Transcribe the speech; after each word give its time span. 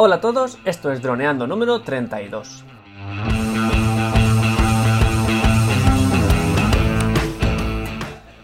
Hola 0.00 0.14
a 0.14 0.20
todos, 0.20 0.58
esto 0.64 0.92
es 0.92 1.02
Droneando 1.02 1.48
número 1.48 1.80
32. 1.80 2.62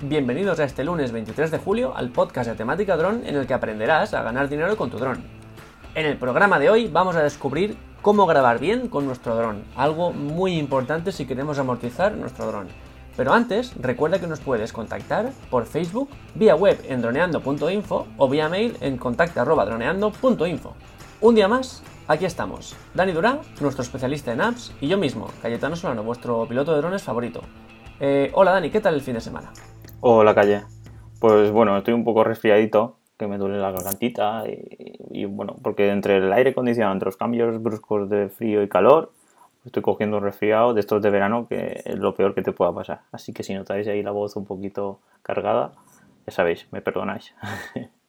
Bienvenidos 0.00 0.58
a 0.58 0.64
este 0.64 0.82
lunes 0.82 1.12
23 1.12 1.52
de 1.52 1.58
julio 1.58 1.96
al 1.96 2.10
podcast 2.10 2.50
de 2.50 2.56
temática 2.56 2.96
dron 2.96 3.22
en 3.24 3.36
el 3.36 3.46
que 3.46 3.54
aprenderás 3.54 4.14
a 4.14 4.24
ganar 4.24 4.48
dinero 4.48 4.76
con 4.76 4.90
tu 4.90 4.98
dron. 4.98 5.22
En 5.94 6.06
el 6.06 6.16
programa 6.16 6.58
de 6.58 6.70
hoy 6.70 6.88
vamos 6.88 7.14
a 7.14 7.22
descubrir 7.22 7.76
cómo 8.02 8.26
grabar 8.26 8.58
bien 8.58 8.88
con 8.88 9.06
nuestro 9.06 9.36
dron, 9.36 9.62
algo 9.76 10.10
muy 10.12 10.58
importante 10.58 11.12
si 11.12 11.24
queremos 11.24 11.60
amortizar 11.60 12.16
nuestro 12.16 12.46
dron. 12.46 12.66
Pero 13.16 13.32
antes, 13.32 13.72
recuerda 13.80 14.18
que 14.18 14.26
nos 14.26 14.40
puedes 14.40 14.72
contactar 14.72 15.30
por 15.50 15.66
Facebook, 15.66 16.08
vía 16.34 16.56
web 16.56 16.84
en 16.88 17.00
droneando.info 17.00 18.08
o 18.16 18.28
vía 18.28 18.48
mail 18.48 18.76
en 18.80 18.96
contacta.droneando.info. 18.96 20.74
Un 21.20 21.34
día 21.34 21.48
más, 21.48 21.82
aquí 22.06 22.24
estamos. 22.24 22.76
Dani 22.92 23.12
Durán, 23.12 23.40
nuestro 23.60 23.82
especialista 23.82 24.32
en 24.32 24.40
apps, 24.40 24.74
y 24.80 24.88
yo 24.88 24.98
mismo, 24.98 25.28
Cayetano 25.40 25.76
Solano, 25.76 26.02
vuestro 26.02 26.46
piloto 26.46 26.72
de 26.72 26.78
drones 26.78 27.02
favorito. 27.02 27.40
Eh, 28.00 28.30
hola 28.34 28.52
Dani, 28.52 28.70
¿qué 28.70 28.80
tal 28.80 28.94
el 28.94 29.00
fin 29.00 29.14
de 29.14 29.20
semana? 29.20 29.52
Hola 30.00 30.34
Calle. 30.34 30.64
Pues 31.20 31.50
bueno, 31.50 31.78
estoy 31.78 31.94
un 31.94 32.04
poco 32.04 32.24
resfriadito, 32.24 32.98
que 33.16 33.26
me 33.26 33.38
duele 33.38 33.58
la 33.58 33.70
gargantita 33.70 34.42
y, 34.46 34.98
y 35.10 35.24
bueno, 35.24 35.56
porque 35.62 35.90
entre 35.90 36.18
el 36.18 36.32
aire 36.32 36.50
acondicionado, 36.50 36.92
entre 36.92 37.06
los 37.06 37.16
cambios 37.16 37.62
bruscos 37.62 38.10
de 38.10 38.28
frío 38.28 38.62
y 38.62 38.68
calor, 38.68 39.12
estoy 39.64 39.82
cogiendo 39.82 40.18
un 40.18 40.24
resfriado 40.24 40.74
de 40.74 40.80
estos 40.80 41.00
de 41.00 41.10
verano 41.10 41.46
que 41.48 41.80
es 41.84 41.98
lo 41.98 42.14
peor 42.14 42.34
que 42.34 42.42
te 42.42 42.52
pueda 42.52 42.74
pasar. 42.74 43.02
Así 43.12 43.32
que 43.32 43.44
si 43.44 43.54
notáis 43.54 43.86
ahí 43.88 44.02
la 44.02 44.10
voz 44.10 44.36
un 44.36 44.44
poquito 44.44 44.98
cargada, 45.22 45.72
ya 46.26 46.32
sabéis, 46.32 46.66
me 46.70 46.82
perdonáis. 46.82 47.34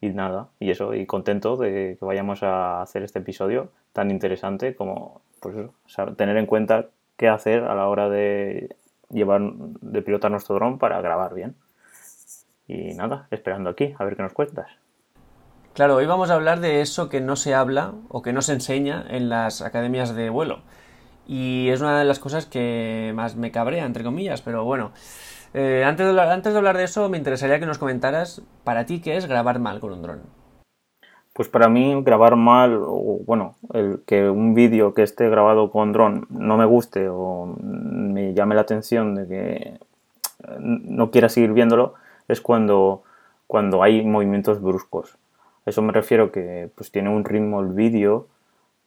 y 0.00 0.08
nada, 0.10 0.48
y 0.58 0.70
eso, 0.70 0.94
y 0.94 1.06
contento 1.06 1.56
de 1.56 1.96
que 1.98 2.04
vayamos 2.04 2.42
a 2.42 2.82
hacer 2.82 3.02
este 3.02 3.18
episodio 3.18 3.70
tan 3.92 4.10
interesante 4.10 4.74
como 4.74 5.20
pues 5.40 5.56
eso, 5.56 6.14
tener 6.14 6.36
en 6.36 6.46
cuenta 6.46 6.86
qué 7.16 7.28
hacer 7.28 7.64
a 7.64 7.74
la 7.74 7.86
hora 7.88 8.08
de 8.08 8.76
llevar, 9.10 9.42
de 9.42 10.02
pilotar 10.02 10.30
nuestro 10.30 10.54
dron 10.54 10.78
para 10.78 11.00
grabar 11.00 11.34
bien. 11.34 11.54
Y 12.66 12.94
nada, 12.94 13.26
esperando 13.30 13.70
aquí, 13.70 13.94
a 13.98 14.04
ver 14.04 14.16
qué 14.16 14.22
nos 14.22 14.32
cuentas. 14.32 14.68
Claro, 15.74 15.96
hoy 15.96 16.06
vamos 16.06 16.30
a 16.30 16.34
hablar 16.34 16.60
de 16.60 16.80
eso 16.80 17.08
que 17.08 17.20
no 17.20 17.36
se 17.36 17.54
habla 17.54 17.94
o 18.08 18.22
que 18.22 18.32
no 18.32 18.42
se 18.42 18.52
enseña 18.52 19.04
en 19.08 19.28
las 19.28 19.62
academias 19.62 20.14
de 20.14 20.30
vuelo. 20.30 20.62
Y 21.26 21.68
es 21.70 21.80
una 21.80 21.98
de 21.98 22.04
las 22.04 22.18
cosas 22.18 22.46
que 22.46 23.12
más 23.14 23.36
me 23.36 23.50
cabrea, 23.50 23.86
entre 23.86 24.04
comillas, 24.04 24.42
pero 24.42 24.64
bueno. 24.64 24.92
Eh, 25.52 25.82
antes, 25.84 26.06
de 26.06 26.10
hablar, 26.10 26.28
antes 26.28 26.52
de 26.52 26.58
hablar 26.58 26.76
de 26.76 26.84
eso, 26.84 27.08
me 27.08 27.18
interesaría 27.18 27.58
que 27.58 27.66
nos 27.66 27.78
comentaras 27.78 28.42
para 28.62 28.86
ti 28.86 29.00
qué 29.00 29.16
es 29.16 29.26
grabar 29.26 29.58
mal 29.58 29.80
con 29.80 29.92
un 29.92 30.02
dron. 30.02 30.20
Pues 31.32 31.48
para 31.48 31.68
mí 31.68 32.00
grabar 32.02 32.36
mal, 32.36 32.80
o 32.84 33.20
bueno, 33.24 33.56
el 33.72 34.02
que 34.06 34.28
un 34.28 34.54
vídeo 34.54 34.94
que 34.94 35.02
esté 35.02 35.28
grabado 35.28 35.70
con 35.70 35.92
dron 35.92 36.26
no 36.28 36.56
me 36.56 36.66
guste 36.66 37.08
o 37.08 37.46
me 37.58 38.34
llame 38.34 38.54
la 38.54 38.60
atención 38.62 39.14
de 39.14 39.26
que 39.28 39.78
no 40.58 41.10
quiera 41.10 41.28
seguir 41.28 41.52
viéndolo, 41.52 41.94
es 42.28 42.40
cuando, 42.40 43.02
cuando 43.46 43.82
hay 43.82 44.04
movimientos 44.04 44.60
bruscos. 44.60 45.16
A 45.66 45.70
eso 45.70 45.82
me 45.82 45.92
refiero 45.92 46.32
que 46.32 46.70
pues 46.74 46.90
tiene 46.90 47.10
un 47.10 47.24
ritmo 47.24 47.60
el 47.60 47.68
vídeo, 47.68 48.26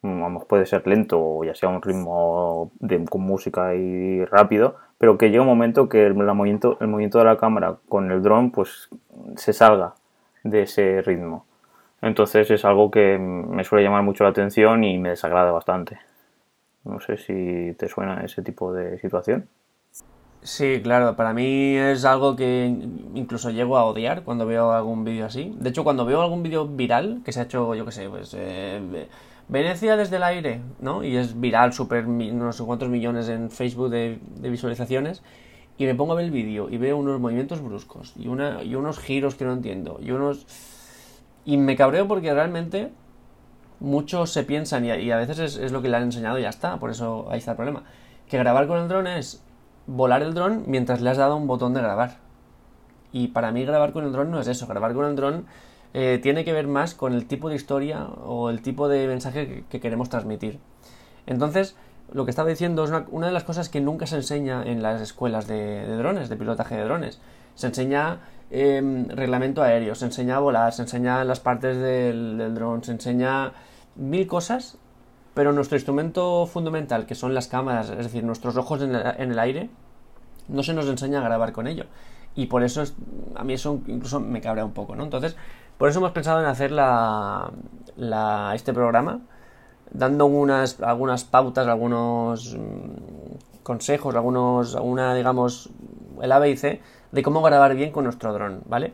vamos, 0.02 0.44
puede 0.44 0.66
ser 0.66 0.86
lento 0.86 1.20
o 1.20 1.44
ya 1.44 1.54
sea 1.54 1.68
un 1.68 1.82
ritmo 1.82 2.70
de, 2.80 3.04
con 3.04 3.22
música 3.22 3.74
y 3.74 4.24
rápido, 4.24 4.76
pero 4.98 5.18
que 5.18 5.30
llega 5.30 5.42
un 5.42 5.48
momento 5.48 5.88
que 5.88 6.06
el, 6.06 6.14
movimiento, 6.14 6.78
el 6.80 6.88
movimiento 6.88 7.18
de 7.18 7.24
la 7.24 7.36
cámara 7.36 7.76
con 7.88 8.10
el 8.10 8.22
dron 8.22 8.50
pues 8.50 8.88
se 9.36 9.52
salga 9.52 9.94
de 10.42 10.62
ese 10.62 11.02
ritmo. 11.02 11.46
Entonces 12.02 12.50
es 12.50 12.64
algo 12.64 12.90
que 12.90 13.18
me 13.18 13.64
suele 13.64 13.84
llamar 13.84 14.02
mucho 14.02 14.24
la 14.24 14.30
atención 14.30 14.84
y 14.84 14.98
me 14.98 15.10
desagrada 15.10 15.50
bastante. 15.52 15.98
No 16.84 17.00
sé 17.00 17.16
si 17.16 17.74
te 17.78 17.88
suena 17.88 18.22
ese 18.24 18.42
tipo 18.42 18.72
de 18.72 18.98
situación. 18.98 19.48
Sí, 20.42 20.80
claro, 20.82 21.16
para 21.16 21.32
mí 21.32 21.74
es 21.74 22.04
algo 22.04 22.36
que 22.36 22.66
incluso 23.14 23.48
llego 23.48 23.78
a 23.78 23.84
odiar 23.86 24.24
cuando 24.24 24.44
veo 24.44 24.72
algún 24.72 25.02
vídeo 25.02 25.24
así. 25.24 25.54
De 25.58 25.70
hecho, 25.70 25.84
cuando 25.84 26.04
veo 26.04 26.20
algún 26.20 26.42
vídeo 26.42 26.66
viral 26.66 27.22
que 27.24 27.32
se 27.32 27.40
ha 27.40 27.44
hecho, 27.44 27.74
yo 27.74 27.86
qué 27.86 27.92
sé, 27.92 28.10
pues 28.10 28.36
eh, 28.38 29.08
Venecia 29.48 29.96
desde 29.96 30.16
el 30.16 30.22
aire, 30.22 30.62
¿no? 30.80 31.04
Y 31.04 31.16
es 31.16 31.38
viral, 31.38 31.72
súper, 31.72 32.06
no 32.06 32.52
sé 32.52 32.64
cuántos 32.64 32.88
millones 32.88 33.28
en 33.28 33.50
Facebook 33.50 33.90
de, 33.90 34.18
visualizaciones. 34.40 35.22
Y 35.76 35.86
me 35.86 35.94
pongo 35.94 36.12
a 36.12 36.16
ver 36.16 36.26
el 36.26 36.30
vídeo 36.30 36.70
y 36.70 36.78
veo 36.78 36.96
unos 36.96 37.20
movimientos 37.20 37.60
bruscos 37.60 38.14
y, 38.16 38.28
una, 38.28 38.62
y 38.62 38.76
unos 38.76 39.00
giros 39.00 39.34
que 39.34 39.44
no 39.44 39.52
entiendo 39.52 39.98
y 40.00 40.12
unos... 40.12 40.46
Y 41.44 41.56
me 41.56 41.76
cabreo 41.76 42.06
porque 42.06 42.32
realmente 42.32 42.92
muchos 43.80 44.30
se 44.30 44.44
piensan, 44.44 44.84
y 44.84 44.92
a, 44.92 44.98
y 44.98 45.10
a 45.10 45.16
veces 45.16 45.38
es, 45.40 45.56
es, 45.56 45.72
lo 45.72 45.82
que 45.82 45.88
le 45.88 45.96
han 45.96 46.04
enseñado 46.04 46.38
y 46.38 46.42
ya 46.42 46.48
está, 46.48 46.78
por 46.78 46.90
eso 46.90 47.26
ahí 47.28 47.38
está 47.38 47.50
el 47.50 47.56
problema, 47.56 47.82
que 48.28 48.38
grabar 48.38 48.66
con 48.68 48.78
el 48.78 48.88
dron 48.88 49.08
es 49.08 49.42
volar 49.86 50.22
el 50.22 50.32
dron 50.32 50.64
mientras 50.68 51.00
le 51.00 51.10
has 51.10 51.18
dado 51.18 51.36
un 51.36 51.46
botón 51.46 51.74
de 51.74 51.80
grabar. 51.80 52.18
Y 53.12 53.28
para 53.28 53.52
mí 53.52 53.64
grabar 53.64 53.92
con 53.92 54.04
el 54.04 54.12
dron 54.12 54.30
no 54.30 54.40
es 54.40 54.48
eso, 54.48 54.66
grabar 54.66 54.94
con 54.94 55.06
el 55.06 55.16
dron 55.16 55.46
eh, 55.94 56.18
tiene 56.22 56.44
que 56.44 56.52
ver 56.52 56.66
más 56.66 56.94
con 56.94 57.14
el 57.14 57.26
tipo 57.26 57.48
de 57.48 57.54
historia 57.54 58.04
o 58.04 58.50
el 58.50 58.60
tipo 58.62 58.88
de 58.88 59.06
mensaje 59.06 59.46
que, 59.46 59.64
que 59.70 59.80
queremos 59.80 60.08
transmitir. 60.10 60.58
Entonces, 61.26 61.76
lo 62.12 62.24
que 62.24 62.30
estaba 62.30 62.48
diciendo 62.48 62.84
es 62.84 62.92
una, 63.10 63.26
de 63.26 63.32
las 63.32 63.44
cosas 63.44 63.68
que 63.68 63.80
nunca 63.80 64.06
se 64.06 64.16
enseña 64.16 64.62
en 64.62 64.82
las 64.82 65.00
escuelas 65.00 65.46
de, 65.46 65.86
drones, 65.96 66.28
de 66.28 66.36
pilotaje 66.36 66.76
de 66.76 66.84
drones. 66.84 67.20
Se 67.54 67.68
enseña 67.68 68.18
eh, 68.50 69.06
reglamento 69.08 69.62
aéreo, 69.62 69.94
se 69.94 70.06
enseña 70.06 70.36
a 70.36 70.40
volar, 70.40 70.72
se 70.72 70.82
enseña 70.82 71.24
las 71.24 71.40
partes 71.40 71.76
del, 71.76 72.38
del 72.38 72.54
dron, 72.54 72.84
se 72.84 72.92
enseña 72.92 73.52
mil 73.96 74.26
cosas, 74.26 74.78
pero 75.32 75.52
nuestro 75.52 75.76
instrumento 75.76 76.46
fundamental, 76.46 77.06
que 77.06 77.14
son 77.14 77.34
las 77.34 77.48
cámaras, 77.48 77.90
es 77.90 77.98
decir, 77.98 78.22
nuestros 78.22 78.56
ojos 78.56 78.82
en 78.82 78.94
en 78.94 79.30
el 79.30 79.38
aire, 79.38 79.70
no 80.48 80.62
se 80.62 80.74
nos 80.74 80.86
enseña 80.86 81.20
a 81.20 81.24
grabar 81.24 81.52
con 81.52 81.66
ello. 81.66 81.86
Y 82.34 82.46
por 82.46 82.62
eso 82.62 82.82
es, 82.82 82.94
a 83.34 83.44
mí 83.44 83.52
eso 83.54 83.80
incluso 83.86 84.20
me 84.20 84.40
cabrea 84.40 84.64
un 84.64 84.72
poco, 84.72 84.96
¿no? 84.96 85.04
Entonces, 85.04 85.36
por 85.78 85.88
eso 85.88 85.98
hemos 85.98 86.12
pensado 86.12 86.40
en 86.40 86.46
hacer 86.46 86.70
la, 86.72 87.50
este 88.54 88.72
programa, 88.72 89.20
dando 89.90 90.26
unas, 90.26 90.80
algunas 90.80 91.24
pautas, 91.24 91.66
algunos 91.66 92.56
consejos, 93.62 94.14
algunos, 94.14 94.74
alguna, 94.74 95.14
digamos, 95.14 95.70
el 96.20 96.32
A, 96.32 96.38
B 96.38 96.50
y 96.50 96.56
C, 96.56 96.80
de 97.12 97.22
cómo 97.22 97.42
grabar 97.42 97.74
bien 97.74 97.92
con 97.92 98.04
nuestro 98.04 98.32
dron, 98.32 98.62
¿vale? 98.66 98.92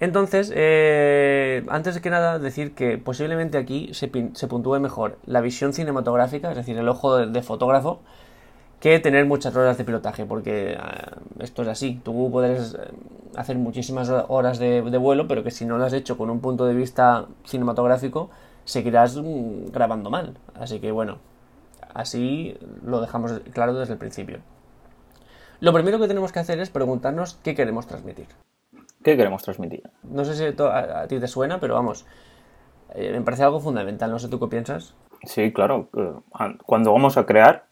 Entonces, 0.00 0.52
eh, 0.54 1.64
antes 1.68 1.96
de 1.96 2.00
que 2.00 2.10
nada, 2.10 2.38
decir 2.38 2.74
que 2.74 2.98
posiblemente 2.98 3.58
aquí 3.58 3.90
se, 3.94 4.10
se, 4.32 4.46
puntúe 4.46 4.78
mejor 4.78 5.18
la 5.26 5.40
visión 5.40 5.72
cinematográfica, 5.72 6.50
es 6.50 6.56
decir, 6.56 6.78
el 6.78 6.88
ojo 6.88 7.16
de, 7.16 7.42
fotógrafo, 7.42 8.00
que 8.80 8.98
tener 9.00 9.26
muchas 9.26 9.54
horas 9.56 9.76
de 9.78 9.84
pilotaje, 9.84 10.24
porque 10.24 10.72
eh, 10.72 10.78
esto 11.40 11.62
es 11.62 11.68
así. 11.68 12.00
Tú 12.04 12.30
puedes 12.30 12.76
hacer 13.36 13.56
muchísimas 13.56 14.08
horas 14.08 14.58
de, 14.58 14.82
de, 14.82 14.98
vuelo, 14.98 15.28
pero 15.28 15.42
que 15.42 15.50
si 15.50 15.64
no 15.64 15.78
lo 15.78 15.84
has 15.84 15.92
hecho 15.92 16.16
con 16.16 16.30
un 16.30 16.40
punto 16.40 16.66
de 16.66 16.74
vista 16.74 17.26
cinematográfico, 17.44 18.30
seguirás 18.64 19.16
mm, 19.16 19.70
grabando 19.72 20.10
mal. 20.10 20.34
Así 20.54 20.80
que 20.80 20.92
bueno, 20.92 21.18
así 21.94 22.56
lo 22.84 23.00
dejamos 23.00 23.40
claro 23.52 23.74
desde 23.74 23.94
el 23.94 23.98
principio. 23.98 24.38
Lo 25.60 25.72
primero 25.72 25.98
que 25.98 26.06
tenemos 26.06 26.32
que 26.32 26.38
hacer 26.38 26.60
es 26.60 26.70
preguntarnos 26.70 27.38
qué 27.42 27.54
queremos 27.54 27.86
transmitir. 27.86 28.26
¿Qué 29.02 29.16
queremos 29.16 29.42
transmitir? 29.42 29.82
No 30.04 30.24
sé 30.24 30.34
si 30.34 30.62
a, 30.62 31.00
a 31.00 31.08
ti 31.08 31.18
te 31.18 31.26
suena, 31.26 31.58
pero 31.58 31.74
vamos, 31.74 32.04
eh, 32.94 33.12
me 33.12 33.20
parece 33.22 33.42
algo 33.42 33.60
fundamental. 33.60 34.10
No 34.10 34.18
sé 34.18 34.28
tú 34.28 34.38
qué 34.38 34.46
piensas. 34.46 34.94
Sí, 35.24 35.52
claro. 35.52 35.88
Cuando 36.64 36.92
vamos 36.92 37.16
a 37.16 37.26
crear, 37.26 37.66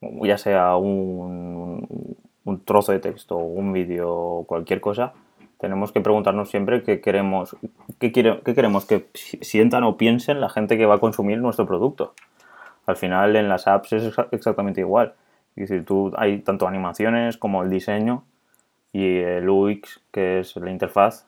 ya 0.00 0.38
sea 0.38 0.76
un, 0.76 2.16
un 2.44 2.64
trozo 2.64 2.92
de 2.92 3.00
texto, 3.00 3.36
un 3.36 3.72
vídeo, 3.72 4.44
cualquier 4.46 4.80
cosa, 4.80 5.12
tenemos 5.60 5.92
que 5.92 6.00
preguntarnos 6.00 6.48
siempre 6.48 6.82
qué 6.82 7.00
queremos, 7.00 7.54
qué, 7.98 8.12
quiere, 8.12 8.40
qué 8.44 8.54
queremos 8.54 8.86
que 8.86 9.08
sientan 9.14 9.84
o 9.84 9.98
piensen 9.98 10.40
la 10.40 10.48
gente 10.48 10.78
que 10.78 10.86
va 10.86 10.94
a 10.94 11.00
consumir 11.00 11.38
nuestro 11.38 11.66
producto. 11.66 12.14
Al 12.86 12.96
final 12.96 13.36
en 13.36 13.48
las 13.48 13.66
apps 13.66 13.92
es 13.92 14.14
exactamente 14.32 14.80
igual. 14.80 15.14
Es 15.56 15.68
decir, 15.68 15.84
tú 15.84 16.12
hay 16.16 16.38
tanto 16.38 16.66
animaciones 16.66 17.36
como 17.36 17.62
el 17.62 17.68
diseño 17.68 18.24
y 18.92 19.18
el 19.18 19.48
UX, 19.48 20.00
que 20.10 20.40
es 20.40 20.56
la 20.56 20.70
interfaz 20.70 21.26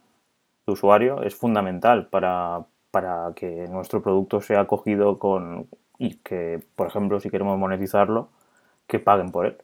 de 0.67 0.73
usuario, 0.73 1.23
es 1.23 1.35
fundamental 1.35 2.07
para, 2.07 2.65
para 2.91 3.33
que 3.37 3.69
nuestro 3.69 4.03
producto 4.03 4.41
sea 4.41 4.61
acogido 4.61 5.19
con 5.19 5.67
y 5.99 6.15
que, 6.17 6.61
por 6.75 6.87
ejemplo, 6.87 7.21
si 7.21 7.29
queremos 7.29 7.59
monetizarlo, 7.59 8.29
que 8.87 8.99
paguen 8.99 9.31
por 9.31 9.47
él. 9.47 9.57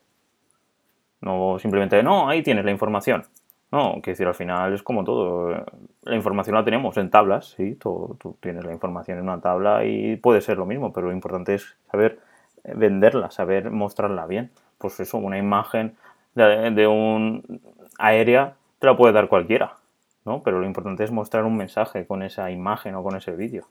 No 1.21 1.59
simplemente, 1.59 2.03
no, 2.03 2.29
ahí 2.29 2.43
tienes 2.43 2.65
la 2.65 2.71
información. 2.71 3.25
No, 3.71 4.01
que 4.03 4.13
decir, 4.13 4.27
al 4.27 4.35
final 4.35 4.73
es 4.73 4.83
como 4.83 5.05
todo. 5.05 5.65
La 6.03 6.17
información 6.17 6.57
la 6.57 6.65
tenemos 6.65 6.97
en 6.97 7.11
tablas, 7.11 7.55
sí, 7.57 7.75
tú, 7.75 8.17
tienes 8.41 8.65
la 8.65 8.73
información 8.73 9.19
en 9.19 9.25
una 9.25 9.41
tabla 9.41 9.85
y 9.85 10.17
puede 10.17 10.41
ser 10.41 10.57
lo 10.57 10.65
mismo, 10.67 10.93
pero 10.93 11.09
lo 11.09 11.13
importante 11.13 11.55
es 11.55 11.77
saber 11.93 12.19
venderla, 12.65 13.31
saber 13.31 13.71
mostrarla 13.71 14.27
bien. 14.27 14.51
Pues 14.79 14.99
eso, 15.01 15.19
una 15.19 15.39
imagen 15.39 15.97
de, 16.35 16.71
de 16.71 16.87
un 16.87 17.61
aérea 17.99 18.55
te 18.79 18.87
la 18.87 18.97
puede 18.97 19.13
dar 19.13 19.29
cualquiera, 19.29 19.77
¿no? 20.25 20.43
Pero 20.43 20.61
lo 20.61 20.67
importante 20.67 21.05
es 21.05 21.11
mostrar 21.11 21.45
un 21.45 21.57
mensaje 21.57 22.07
con 22.07 22.23
esa 22.23 22.51
imagen 22.51 22.95
o 22.95 23.03
con 23.03 23.17
ese 23.17 23.33
vídeo. 23.37 23.67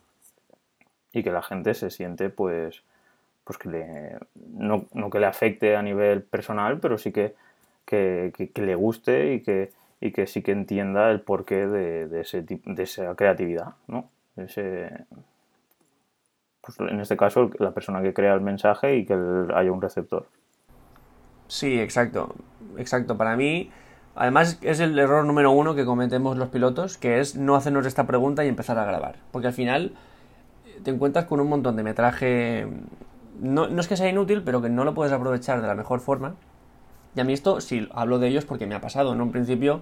y 1.12 1.24
que 1.24 1.32
la 1.32 1.42
gente 1.42 1.74
se 1.74 1.90
siente 1.90 2.30
pues 2.30 2.84
pues 3.48 3.58
que 3.58 3.70
le, 3.70 4.18
no, 4.36 5.10
que 5.10 5.20
le 5.20 5.26
afecte 5.26 5.78
a 5.78 5.82
nivel 5.82 6.22
personal, 6.22 6.82
pero 6.82 6.98
sí 6.98 7.14
que, 7.14 7.34
que, 7.86 8.52
le 8.56 8.76
guste 8.76 9.36
y 9.36 9.42
que, 9.42 9.72
y 10.02 10.12
que 10.12 10.28
sí 10.28 10.42
que 10.42 10.52
entienda 10.52 11.10
el 11.10 11.22
porqué 11.22 11.66
de, 11.66 12.10
de, 12.10 12.22
ese, 12.22 12.42
de 12.42 12.84
esa 12.84 13.16
creatividad, 13.16 13.76
¿no? 13.88 14.10
Ese, 14.36 14.92
pues 16.60 16.78
en 16.82 17.00
este 17.00 17.16
caso, 17.16 17.50
la 17.58 17.72
persona 17.72 18.02
que 18.02 18.14
crea 18.14 18.34
el 18.34 18.42
mensaje 18.42 18.98
y 18.98 19.06
que 19.06 19.14
haya 19.14 19.72
un 19.72 19.82
receptor. 19.82 20.28
Sí, 21.48 21.80
exacto. 21.80 22.36
Exacto. 22.78 23.18
Para 23.18 23.38
mí, 23.38 23.72
además, 24.14 24.60
es 24.62 24.82
el 24.82 25.00
error 25.00 25.24
número 25.24 25.52
uno 25.52 25.74
que 25.74 25.86
cometemos 25.86 26.36
los 26.36 26.50
pilotos, 26.50 26.98
que 26.98 27.22
es 27.22 27.38
no 27.38 27.56
hacernos 27.56 27.86
esta 27.86 28.06
pregunta 28.06 28.44
y 28.44 28.50
empezar 28.50 28.78
a 28.78 28.84
grabar. 28.84 29.16
Porque 29.32 29.48
al 29.48 29.54
final 29.54 29.94
te 30.84 30.92
encuentras 30.92 31.24
con 31.26 31.40
un 31.40 31.48
montón 31.48 31.78
de 31.78 31.84
metraje 31.84 32.68
no, 33.40 33.66
es 33.66 33.88
que 33.88 33.98
sea 33.98 34.10
inútil, 34.10 34.44
pero 34.44 34.62
que 34.62 34.70
no 34.70 34.84
lo 34.84 34.94
puedes 34.94 35.14
aprovechar 35.14 35.62
de 35.62 35.68
la 35.68 35.76
mejor 35.76 36.00
forma. 36.00 36.36
Y 37.16 37.20
a 37.20 37.24
mí 37.24 37.34
esto, 37.34 37.62
sí, 37.62 37.88
hablo 37.94 38.20
de 38.20 38.28
ellos 38.28 38.46
porque 38.46 38.68
me 38.68 38.76
ha 38.76 38.82
pasado. 38.82 39.14
En 39.14 39.22
un 39.22 39.32
principio 39.32 39.82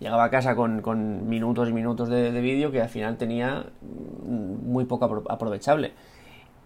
llegaba 0.00 0.24
a 0.24 0.30
casa 0.30 0.54
con, 0.54 1.28
minutos 1.28 1.68
y 1.68 1.72
minutos 1.72 2.08
de, 2.08 2.30
vídeo 2.40 2.70
que 2.70 2.82
al 2.82 2.88
final 2.88 3.16
tenía 3.16 3.66
muy 3.82 4.84
poco 4.84 5.24
aprovechable. 5.28 5.92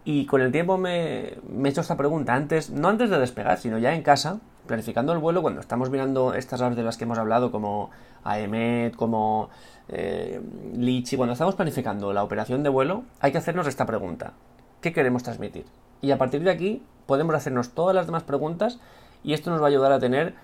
Y 0.05 0.27
con 0.27 0.41
el 0.41 0.51
tiempo 0.53 0.79
me, 0.79 1.29
he 1.29 1.39
hecho 1.67 1.83
esta 1.83 1.97
pregunta 1.97 2.35
antes, 2.35 2.71
no 2.71 2.89
antes 2.89 3.11
de 3.11 3.19
despegar, 3.19 3.59
sino 3.59 3.79
ya 3.79 3.95
en 3.95 4.03
casa, 4.03 4.41
planificando 4.67 5.13
el 5.13 5.19
vuelo, 5.19 5.43
cuando 5.43 5.61
estamos 5.61 5.91
mirando 5.91 6.35
estas 6.35 6.63
apps 6.63 6.77
de 6.77 6.83
las 6.83 6.97
que 6.97 7.05
hemos 7.05 7.19
hablado, 7.19 7.51
como 7.51 7.91
AEMET, 8.25 8.97
como 8.97 9.51
eh, 9.89 10.41
Lichi, 10.75 11.17
cuando 11.17 11.35
estamos 11.35 11.57
planificando 11.57 12.13
la 12.13 12.23
operación 12.23 12.63
de 12.63 12.71
vuelo, 12.71 13.03
hay 13.21 13.33
que 13.33 13.39
hacernos 13.39 13.67
esta 13.67 13.85
pregunta. 13.85 14.33
¿Qué 14.81 14.93
queremos 14.93 15.23
transmitir? 15.23 15.67
Y 16.01 16.11
a 16.11 16.19
partir 16.19 16.43
de 16.43 16.51
aquí 16.51 16.83
podemos 17.07 17.35
hacernos 17.35 17.71
todas 17.71 17.95
las 17.95 18.07
demás 18.07 18.23
preguntas 18.23 18.79
y 19.25 19.33
esto 19.33 19.51
nos 19.51 19.61
va 19.61 19.67
a 19.67 19.69
ayudar 19.69 19.93
a 19.93 19.99
tener 19.99 20.35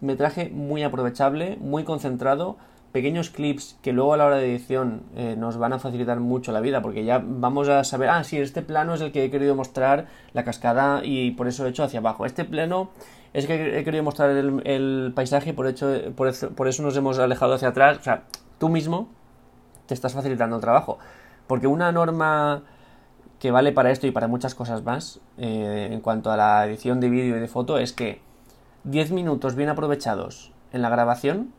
metraje 0.00 0.50
muy 0.50 0.82
aprovechable, 0.82 1.56
muy 1.60 1.84
concentrado, 1.84 2.56
pequeños 2.92 3.30
clips 3.30 3.78
que 3.82 3.92
luego 3.92 4.14
a 4.14 4.16
la 4.16 4.26
hora 4.26 4.36
de 4.36 4.50
edición 4.50 5.02
eh, 5.16 5.34
nos 5.36 5.56
van 5.56 5.72
a 5.72 5.78
facilitar 5.78 6.20
mucho 6.20 6.52
la 6.52 6.60
vida 6.60 6.82
porque 6.82 7.04
ya 7.04 7.22
vamos 7.24 7.68
a 7.68 7.84
saber, 7.84 8.10
ah, 8.10 8.22
sí, 8.22 8.38
este 8.38 8.62
plano 8.62 8.94
es 8.94 9.00
el 9.00 9.12
que 9.12 9.24
he 9.24 9.30
querido 9.30 9.54
mostrar 9.54 10.06
la 10.32 10.44
cascada 10.44 11.00
y 11.04 11.30
por 11.32 11.48
eso 11.48 11.66
he 11.66 11.70
hecho 11.70 11.84
hacia 11.84 12.00
abajo. 12.00 12.26
Este 12.26 12.44
plano 12.44 12.90
es 13.32 13.46
que 13.46 13.78
he 13.78 13.84
querido 13.84 14.04
mostrar 14.04 14.30
el, 14.30 15.12
paisaje 15.14 15.50
y 15.50 15.52
por, 15.54 15.74
por, 16.14 16.28
eso, 16.28 16.50
por 16.50 16.68
eso 16.68 16.82
nos 16.82 16.96
hemos 16.96 17.18
alejado 17.18 17.54
hacia 17.54 17.68
atrás. 17.68 17.98
O 17.98 18.02
sea, 18.02 18.24
tú 18.58 18.68
mismo 18.68 19.08
te 19.86 19.94
estás 19.94 20.12
facilitando 20.12 20.56
el 20.56 20.62
trabajo. 20.62 20.98
Porque 21.46 21.66
una 21.66 21.90
norma 21.92 22.62
que 23.42 23.50
vale 23.50 23.72
para 23.72 23.90
esto 23.90 24.06
y 24.06 24.12
para 24.12 24.28
muchas 24.28 24.54
cosas 24.54 24.84
más 24.84 25.18
eh, 25.36 25.88
en 25.90 26.00
cuanto 26.00 26.30
a 26.30 26.36
la 26.36 26.64
edición 26.64 27.00
de 27.00 27.10
vídeo 27.10 27.36
y 27.36 27.40
de 27.40 27.48
foto 27.48 27.76
es 27.76 27.92
que 27.92 28.20
10 28.84 29.10
minutos 29.10 29.56
bien 29.56 29.68
aprovechados 29.68 30.52
en 30.72 30.80
la 30.80 30.88
grabación 30.88 31.52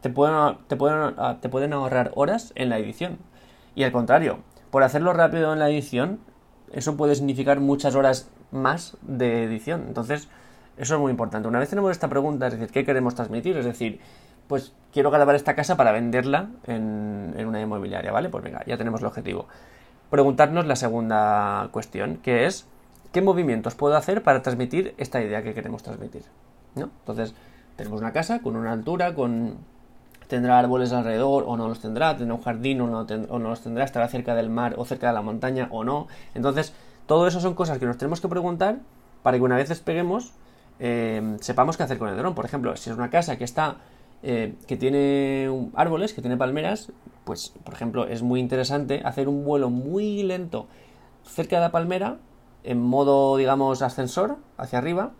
te 0.00 0.10
pueden, 0.10 0.58
te, 0.66 0.74
pueden, 0.74 1.14
ah, 1.18 1.36
te 1.40 1.48
pueden 1.48 1.74
ahorrar 1.74 2.10
horas 2.16 2.50
en 2.56 2.70
la 2.70 2.78
edición. 2.78 3.18
Y 3.76 3.84
al 3.84 3.92
contrario, 3.92 4.40
por 4.72 4.82
hacerlo 4.82 5.12
rápido 5.12 5.52
en 5.52 5.60
la 5.60 5.70
edición, 5.70 6.18
eso 6.72 6.96
puede 6.96 7.14
significar 7.14 7.60
muchas 7.60 7.94
horas 7.94 8.28
más 8.50 8.96
de 9.02 9.44
edición. 9.44 9.84
Entonces, 9.86 10.28
eso 10.76 10.94
es 10.96 11.00
muy 11.00 11.12
importante. 11.12 11.46
Una 11.46 11.60
vez 11.60 11.68
tenemos 11.68 11.92
esta 11.92 12.08
pregunta, 12.08 12.48
es 12.48 12.54
decir, 12.54 12.72
¿qué 12.72 12.84
queremos 12.84 13.14
transmitir? 13.14 13.56
Es 13.56 13.64
decir, 13.64 14.00
pues 14.48 14.74
quiero 14.92 15.12
grabar 15.12 15.36
esta 15.36 15.54
casa 15.54 15.76
para 15.76 15.92
venderla 15.92 16.48
en, 16.66 17.32
en 17.36 17.46
una 17.46 17.60
inmobiliaria, 17.60 18.10
¿vale? 18.10 18.28
Pues 18.28 18.42
venga, 18.42 18.64
ya 18.66 18.76
tenemos 18.76 19.02
el 19.02 19.06
objetivo 19.06 19.46
preguntarnos 20.12 20.66
la 20.66 20.76
segunda 20.76 21.70
cuestión, 21.72 22.18
que 22.18 22.44
es 22.44 22.66
¿qué 23.12 23.22
movimientos 23.22 23.74
puedo 23.74 23.96
hacer 23.96 24.22
para 24.22 24.42
transmitir 24.42 24.94
esta 24.98 25.22
idea 25.22 25.42
que 25.42 25.54
queremos 25.54 25.82
transmitir? 25.82 26.22
¿No? 26.74 26.90
Entonces, 27.00 27.34
tenemos 27.76 27.98
una 27.98 28.12
casa 28.12 28.40
con 28.40 28.56
una 28.56 28.72
altura, 28.72 29.14
con 29.14 29.56
tendrá 30.28 30.58
árboles 30.58 30.92
alrededor 30.92 31.44
o 31.46 31.56
no 31.56 31.66
los 31.66 31.80
tendrá, 31.80 32.14
tendrá 32.14 32.34
un 32.34 32.42
jardín 32.42 32.82
o 32.82 32.88
no, 32.88 33.06
o 33.30 33.38
no 33.38 33.48
los 33.48 33.62
tendrá, 33.62 33.84
estará 33.84 34.06
cerca 34.06 34.34
del 34.34 34.50
mar 34.50 34.74
o 34.76 34.84
cerca 34.84 35.06
de 35.06 35.14
la 35.14 35.22
montaña 35.22 35.68
o 35.70 35.82
no. 35.82 36.08
Entonces, 36.34 36.74
todo 37.06 37.26
eso 37.26 37.40
son 37.40 37.54
cosas 37.54 37.78
que 37.78 37.86
nos 37.86 37.96
tenemos 37.96 38.20
que 38.20 38.28
preguntar 38.28 38.80
para 39.22 39.38
que 39.38 39.42
una 39.42 39.56
vez 39.56 39.70
despeguemos 39.70 40.34
eh, 40.78 41.38
sepamos 41.40 41.78
qué 41.78 41.84
hacer 41.84 41.96
con 41.96 42.10
el 42.10 42.18
dron. 42.18 42.34
Por 42.34 42.44
ejemplo, 42.44 42.76
si 42.76 42.90
es 42.90 42.96
una 42.96 43.08
casa 43.08 43.38
que 43.38 43.44
está 43.44 43.76
eh, 44.22 44.54
que 44.66 44.76
tiene 44.76 45.50
árboles, 45.74 46.12
que 46.14 46.20
tiene 46.20 46.36
palmeras, 46.36 46.92
pues 47.24 47.52
por 47.64 47.74
ejemplo 47.74 48.06
es 48.06 48.22
muy 48.22 48.40
interesante 48.40 49.02
hacer 49.04 49.28
un 49.28 49.44
vuelo 49.44 49.70
muy 49.70 50.22
lento 50.22 50.66
cerca 51.24 51.56
de 51.56 51.62
la 51.62 51.72
palmera 51.72 52.18
en 52.64 52.80
modo 52.80 53.36
digamos 53.36 53.82
ascensor 53.82 54.38
hacia 54.56 54.78
arriba 54.78 55.12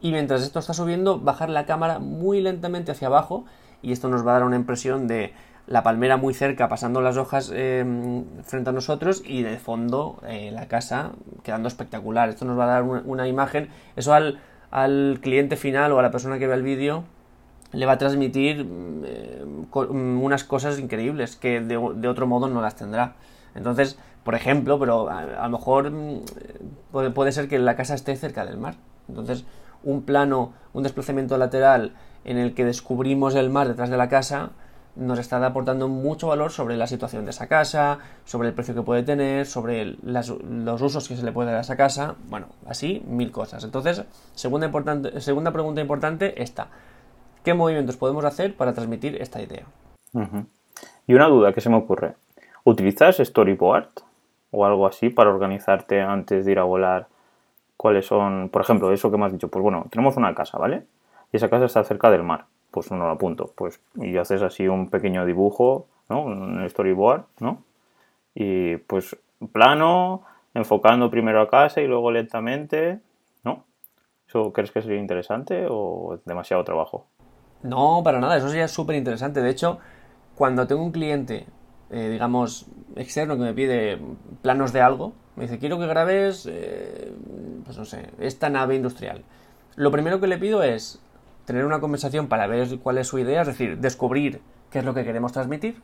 y 0.00 0.12
mientras 0.12 0.42
esto 0.42 0.58
está 0.58 0.74
subiendo 0.74 1.18
bajar 1.18 1.50
la 1.50 1.66
cámara 1.66 1.98
muy 1.98 2.40
lentamente 2.40 2.92
hacia 2.92 3.08
abajo 3.08 3.44
y 3.82 3.92
esto 3.92 4.08
nos 4.08 4.26
va 4.26 4.32
a 4.32 4.34
dar 4.34 4.44
una 4.44 4.56
impresión 4.56 5.06
de 5.06 5.32
la 5.66 5.82
palmera 5.82 6.16
muy 6.16 6.34
cerca 6.34 6.68
pasando 6.68 7.00
las 7.00 7.16
hojas 7.16 7.50
em, 7.54 8.24
frente 8.42 8.70
a 8.70 8.72
nosotros 8.72 9.22
y 9.24 9.42
de 9.42 9.58
fondo 9.58 10.20
eh, 10.26 10.50
la 10.52 10.68
casa 10.68 11.12
quedando 11.42 11.68
espectacular. 11.68 12.28
Esto 12.28 12.44
nos 12.44 12.58
va 12.58 12.64
a 12.64 12.66
dar 12.66 12.82
una, 12.82 13.26
imagen. 13.26 13.70
Eso 13.96 14.12
al, 14.12 14.40
al 14.70 15.20
cliente 15.22 15.56
final 15.56 15.92
o 15.92 15.98
a 15.98 16.02
la 16.02 16.10
persona 16.10 16.38
que 16.38 16.46
ve 16.46 16.54
el 16.54 16.62
vídeo 16.62 17.04
le 17.72 17.86
va 17.86 17.92
a 17.92 17.98
transmitir 17.98 18.66
eh, 19.04 19.44
mm, 19.44 20.22
unas 20.22 20.44
cosas 20.44 20.78
increíbles 20.78 21.36
que 21.36 21.60
de, 21.60 21.76
otro 21.76 22.26
modo 22.26 22.48
no 22.48 22.60
las 22.60 22.76
tendrá. 22.76 23.14
Entonces, 23.54 23.98
por 24.24 24.34
ejemplo, 24.34 24.78
pero 24.78 25.08
a, 25.10 25.48
lo 25.48 25.58
mejor 25.58 25.90
mm, 25.90 26.20
puede, 26.92 27.10
puede, 27.10 27.32
ser 27.32 27.48
que 27.48 27.58
la 27.58 27.76
casa 27.76 27.94
esté 27.94 28.16
cerca 28.16 28.44
del 28.44 28.58
mar. 28.58 28.74
Entonces, 29.08 29.44
un 29.82 30.02
plano, 30.02 30.52
un 30.72 30.82
desplazamiento 30.82 31.36
lateral 31.36 31.94
en 32.24 32.38
el 32.38 32.54
que 32.54 32.64
descubrimos 32.64 33.34
el 33.34 33.50
mar 33.50 33.68
detrás 33.68 33.90
de 33.90 33.96
la 33.96 34.08
casa, 34.08 34.52
nos 34.96 35.18
está 35.18 35.44
aportando 35.44 35.88
mucho 35.88 36.28
valor 36.28 36.52
sobre 36.52 36.76
la 36.76 36.86
situación 36.86 37.24
de 37.24 37.32
esa 37.32 37.48
casa, 37.48 37.98
sobre 38.24 38.48
el 38.48 38.54
precio 38.54 38.74
que 38.74 38.82
puede 38.82 39.02
tener, 39.02 39.46
sobre 39.46 39.96
los 40.02 40.82
usos 40.82 41.08
que 41.08 41.16
se 41.16 41.24
le 41.24 41.32
puede 41.32 41.50
dar 41.50 41.58
a 41.58 41.62
esa 41.62 41.76
casa, 41.76 42.14
bueno, 42.28 42.48
así 42.66 43.02
mil 43.06 43.30
cosas. 43.32 43.64
Entonces, 43.64 44.04
segunda, 44.34 44.70
segunda 45.20 45.52
pregunta 45.52 45.80
importante, 45.80 46.40
esta. 46.42 46.68
¿Qué 47.44 47.52
movimientos 47.52 47.98
podemos 47.98 48.24
hacer 48.24 48.56
para 48.56 48.72
transmitir 48.72 49.20
esta 49.20 49.42
idea? 49.42 49.66
Y 51.06 51.12
una 51.12 51.28
duda 51.28 51.52
que 51.52 51.60
se 51.60 51.68
me 51.68 51.76
ocurre. 51.76 52.14
¿Utilizas 52.64 53.18
Storyboard 53.18 53.90
o 54.50 54.64
algo 54.64 54.86
así 54.86 55.10
para 55.10 55.28
organizarte 55.28 56.00
antes 56.00 56.46
de 56.46 56.52
ir 56.52 56.58
a 56.58 56.64
volar? 56.64 57.06
¿Cuáles 57.76 58.06
son, 58.06 58.48
por 58.48 58.62
ejemplo, 58.62 58.90
eso 58.92 59.10
que 59.10 59.18
me 59.18 59.26
has 59.26 59.32
dicho? 59.32 59.48
Pues 59.48 59.62
bueno, 59.62 59.84
tenemos 59.90 60.16
una 60.16 60.34
casa, 60.34 60.56
¿vale? 60.56 60.84
Y 61.32 61.36
esa 61.36 61.50
casa 61.50 61.66
está 61.66 61.84
cerca 61.84 62.10
del 62.10 62.22
mar. 62.22 62.46
Pues 62.70 62.90
uno 62.90 63.04
lo 63.04 63.10
apunto. 63.10 63.52
Pues, 63.54 63.78
y 63.96 64.16
haces 64.16 64.40
así 64.40 64.66
un 64.66 64.88
pequeño 64.88 65.26
dibujo, 65.26 65.86
¿no? 66.08 66.22
Un 66.22 66.66
storyboard, 66.70 67.24
¿no? 67.40 67.62
Y 68.34 68.78
pues 68.78 69.18
plano, 69.52 70.22
enfocando 70.54 71.10
primero 71.10 71.42
a 71.42 71.50
casa 71.50 71.82
y 71.82 71.86
luego 71.86 72.10
lentamente, 72.10 73.00
¿no? 73.42 73.64
¿Eso 74.26 74.50
crees 74.54 74.70
que 74.70 74.80
sería 74.80 74.98
interesante 74.98 75.66
o 75.68 76.18
demasiado 76.24 76.64
trabajo? 76.64 77.04
No, 77.64 78.02
para 78.04 78.20
nada, 78.20 78.36
eso 78.36 78.48
sería 78.48 78.68
súper 78.68 78.94
interesante. 78.94 79.40
De 79.40 79.48
hecho, 79.48 79.78
cuando 80.34 80.66
tengo 80.66 80.82
un 80.82 80.92
cliente, 80.92 81.46
eh, 81.90 82.10
digamos, 82.10 82.66
externo 82.94 83.36
que 83.36 83.42
me 83.42 83.54
pide 83.54 83.98
planos 84.42 84.74
de 84.74 84.82
algo, 84.82 85.14
me 85.34 85.44
dice, 85.44 85.58
quiero 85.58 85.78
que 85.78 85.86
grabes, 85.86 86.46
eh, 86.46 87.10
pues 87.64 87.78
no 87.78 87.86
sé, 87.86 88.10
esta 88.18 88.50
nave 88.50 88.76
industrial. 88.76 89.22
Lo 89.76 89.90
primero 89.90 90.20
que 90.20 90.26
le 90.26 90.36
pido 90.36 90.62
es 90.62 91.00
tener 91.46 91.64
una 91.64 91.80
conversación 91.80 92.28
para 92.28 92.46
ver 92.46 92.78
cuál 92.80 92.98
es 92.98 93.08
su 93.08 93.18
idea, 93.18 93.40
es 93.40 93.46
decir, 93.46 93.78
descubrir 93.78 94.42
qué 94.70 94.80
es 94.80 94.84
lo 94.84 94.92
que 94.92 95.02
queremos 95.02 95.32
transmitir. 95.32 95.80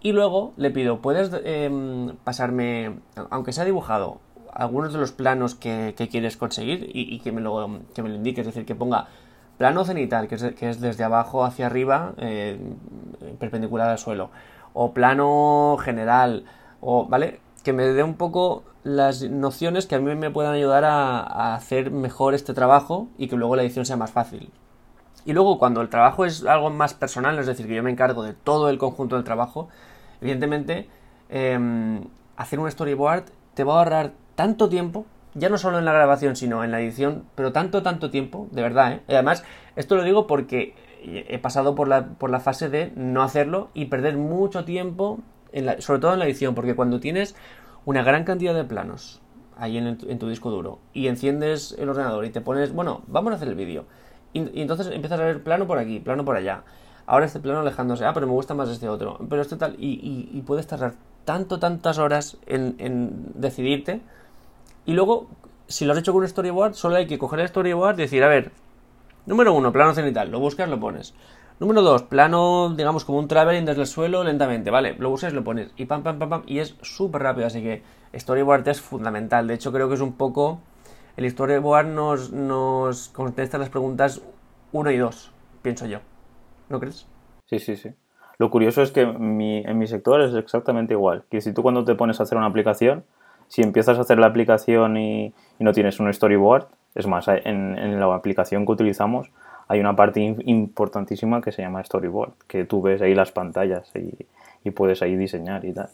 Y 0.00 0.12
luego 0.12 0.54
le 0.56 0.70
pido, 0.70 1.02
¿puedes 1.02 1.30
em, 1.44 2.16
pasarme, 2.24 3.00
aunque 3.28 3.52
sea 3.52 3.66
dibujado, 3.66 4.20
algunos 4.54 4.94
de 4.94 5.00
los 5.00 5.12
planos 5.12 5.54
que, 5.54 5.94
quieres 6.10 6.38
conseguir 6.38 6.90
y, 6.94 7.18
que, 7.20 7.30
me 7.30 7.42
lo, 7.42 7.80
que 7.94 8.02
me 8.02 8.08
lo 8.08 8.14
indique? 8.14 8.40
Es 8.40 8.46
decir, 8.46 8.64
que 8.64 8.74
ponga 8.74 9.08
Plano 9.58 9.84
cenital, 9.84 10.26
que 10.26 10.34
es, 10.34 10.80
desde 10.80 11.04
abajo 11.04 11.44
hacia 11.44 11.66
arriba, 11.66 12.14
eh, 12.18 12.58
perpendicular 13.38 13.88
al 13.88 13.98
suelo. 13.98 14.30
O 14.72 14.92
plano 14.92 15.76
general, 15.80 16.44
o, 16.80 17.06
¿vale? 17.06 17.40
Que 17.62 17.72
me 17.72 17.84
dé 17.84 18.02
un 18.02 18.14
poco 18.14 18.64
las 18.82 19.22
nociones 19.22 19.86
que 19.86 19.94
a 19.94 20.00
mí 20.00 20.14
me 20.14 20.30
puedan 20.30 20.54
ayudar 20.54 20.84
a, 20.84 21.54
hacer 21.54 21.90
mejor 21.90 22.34
este 22.34 22.52
trabajo 22.52 23.08
y 23.16 23.28
que 23.28 23.36
luego 23.36 23.56
la 23.56 23.62
edición 23.62 23.86
sea 23.86 23.96
más 23.96 24.10
fácil. 24.10 24.50
Y 25.24 25.32
luego 25.32 25.58
cuando 25.58 25.80
el 25.80 25.88
trabajo 25.88 26.24
es 26.24 26.44
algo 26.44 26.70
más 26.70 26.92
personal, 26.92 27.38
es 27.38 27.46
decir, 27.46 27.66
que 27.66 27.74
yo 27.74 27.82
me 27.82 27.90
encargo 27.90 28.22
de 28.22 28.34
todo 28.34 28.68
el 28.68 28.76
conjunto 28.78 29.16
del 29.16 29.24
trabajo, 29.24 29.68
evidentemente 30.20 30.88
em, 31.30 32.04
hacer 32.36 32.58
un 32.58 32.70
storyboard 32.70 33.24
te 33.54 33.64
va 33.64 33.74
a 33.74 33.78
ahorrar 33.78 34.12
tanto 34.34 34.68
tiempo 34.68 35.06
ya 35.34 35.48
no 35.48 35.58
solo 35.58 35.78
en 35.78 35.84
la 35.84 35.92
grabación, 35.92 36.36
sino 36.36 36.64
en 36.64 36.70
la 36.70 36.80
edición, 36.80 37.24
pero 37.34 37.52
tanto, 37.52 37.82
tanto 37.82 38.10
tiempo, 38.10 38.48
de 38.50 38.62
verdad, 38.62 38.92
¿eh? 38.92 39.00
además, 39.08 39.44
esto 39.76 39.96
lo 39.96 40.04
digo 40.04 40.26
porque 40.26 40.74
he 41.04 41.38
pasado 41.38 41.74
por 41.74 41.88
la, 41.88 42.06
por 42.06 42.30
la 42.30 42.40
fase 42.40 42.68
de 42.70 42.92
no 42.96 43.22
hacerlo 43.22 43.70
y 43.74 43.86
perder 43.86 44.16
mucho 44.16 44.64
tiempo, 44.64 45.20
en 45.52 45.66
la, 45.66 45.80
sobre 45.80 46.00
todo 46.00 46.12
en 46.14 46.18
la 46.18 46.24
edición, 46.24 46.54
porque 46.54 46.74
cuando 46.74 47.00
tienes 47.00 47.36
una 47.84 48.02
gran 48.02 48.24
cantidad 48.24 48.54
de 48.54 48.64
planos 48.64 49.20
ahí 49.56 49.76
en, 49.76 49.86
en, 49.86 50.18
tu 50.18 50.28
disco 50.28 50.50
duro 50.50 50.80
y 50.92 51.06
enciendes 51.06 51.76
el 51.78 51.88
ordenador 51.88 52.24
y 52.24 52.30
te 52.30 52.40
pones, 52.40 52.72
bueno, 52.72 53.02
vamos 53.06 53.32
a 53.32 53.36
hacer 53.36 53.48
el 53.48 53.54
vídeo. 53.54 53.84
Y, 54.32 54.58
y, 54.58 54.62
entonces 54.62 54.88
empiezas 54.88 55.20
a 55.20 55.24
ver 55.24 55.42
plano 55.42 55.66
por 55.66 55.78
aquí, 55.78 56.00
plano 56.00 56.24
por 56.24 56.36
allá. 56.36 56.62
Ahora 57.06 57.26
este 57.26 57.38
plano 57.38 57.60
alejándose, 57.60 58.04
ah, 58.04 58.12
pero 58.14 58.26
me 58.26 58.32
gusta 58.32 58.54
más 58.54 58.68
este 58.68 58.88
otro. 58.88 59.18
Pero 59.28 59.42
este 59.42 59.56
tal, 59.56 59.76
y, 59.78 59.92
y, 59.92 60.30
y 60.32 60.42
puedes 60.42 60.66
tardar 60.66 60.94
tanto, 61.24 61.58
tantas 61.58 61.98
horas 61.98 62.38
en, 62.46 62.74
en, 62.78 63.32
decidirte. 63.34 64.00
Y 64.86 64.92
luego, 64.92 65.28
si 65.66 65.84
lo 65.84 65.92
has 65.92 65.98
hecho 65.98 66.12
con 66.12 66.22
un 66.22 66.28
storyboard, 66.28 66.74
solo 66.74 66.96
hay 66.96 67.06
que 67.06 67.18
coger 67.18 67.40
el 67.40 67.48
storyboard 67.48 67.98
y 67.98 68.02
decir, 68.02 68.22
a 68.22 68.28
ver, 68.28 68.52
número 69.26 69.52
uno, 69.54 69.72
plano 69.72 69.94
cenital, 69.94 70.30
lo 70.30 70.40
buscas, 70.40 70.68
lo 70.68 70.78
pones. 70.78 71.14
Número 71.60 71.82
2, 71.82 72.02
plano, 72.04 72.74
digamos, 72.76 73.04
como 73.04 73.18
un 73.18 73.28
traveling 73.28 73.64
desde 73.64 73.82
el 73.82 73.86
suelo 73.86 74.24
lentamente, 74.24 74.70
¿vale? 74.70 74.96
Lo 74.98 75.10
usas, 75.10 75.32
lo 75.32 75.44
pones 75.44 75.72
y 75.76 75.84
pam, 75.84 76.02
pam, 76.02 76.18
pam, 76.18 76.28
pam, 76.28 76.42
y 76.46 76.58
es 76.58 76.74
súper 76.82 77.22
rápido, 77.22 77.46
así 77.46 77.62
que 77.62 77.82
storyboard 78.12 78.66
es 78.66 78.80
fundamental. 78.80 79.46
De 79.46 79.54
hecho, 79.54 79.72
creo 79.72 79.88
que 79.88 79.94
es 79.94 80.00
un 80.00 80.14
poco... 80.14 80.60
El 81.16 81.30
storyboard 81.30 81.86
nos, 81.86 82.32
nos 82.32 83.08
contesta 83.10 83.56
las 83.56 83.68
preguntas 83.68 84.20
1 84.72 84.90
y 84.90 84.96
2, 84.96 85.32
pienso 85.62 85.86
yo. 85.86 86.00
¿No 86.68 86.80
crees? 86.80 87.06
Sí, 87.46 87.60
sí, 87.60 87.76
sí. 87.76 87.90
Lo 88.38 88.50
curioso 88.50 88.82
es 88.82 88.90
que 88.90 89.06
mi, 89.06 89.58
en 89.58 89.78
mi 89.78 89.86
sector 89.86 90.20
es 90.22 90.34
exactamente 90.34 90.94
igual. 90.94 91.24
Que 91.30 91.40
si 91.40 91.52
tú 91.54 91.62
cuando 91.62 91.84
te 91.84 91.94
pones 91.94 92.18
a 92.18 92.24
hacer 92.24 92.36
una 92.36 92.48
aplicación, 92.48 93.04
si 93.48 93.62
empiezas 93.62 93.98
a 93.98 94.02
hacer 94.02 94.18
la 94.18 94.26
aplicación 94.26 94.96
y, 94.96 95.26
y 95.58 95.64
no 95.64 95.72
tienes 95.72 96.00
un 96.00 96.12
storyboard, 96.12 96.66
es 96.94 97.06
más, 97.06 97.28
en, 97.28 97.78
en 97.78 98.00
la 98.00 98.14
aplicación 98.14 98.66
que 98.66 98.72
utilizamos 98.72 99.30
hay 99.68 99.80
una 99.80 99.96
parte 99.96 100.20
importantísima 100.20 101.40
que 101.40 101.52
se 101.52 101.62
llama 101.62 101.82
storyboard, 101.82 102.32
que 102.46 102.64
tú 102.64 102.82
ves 102.82 103.00
ahí 103.02 103.14
las 103.14 103.32
pantallas 103.32 103.90
y, 103.94 104.14
y 104.62 104.70
puedes 104.70 105.02
ahí 105.02 105.16
diseñar 105.16 105.64
y 105.64 105.72
tal. 105.72 105.88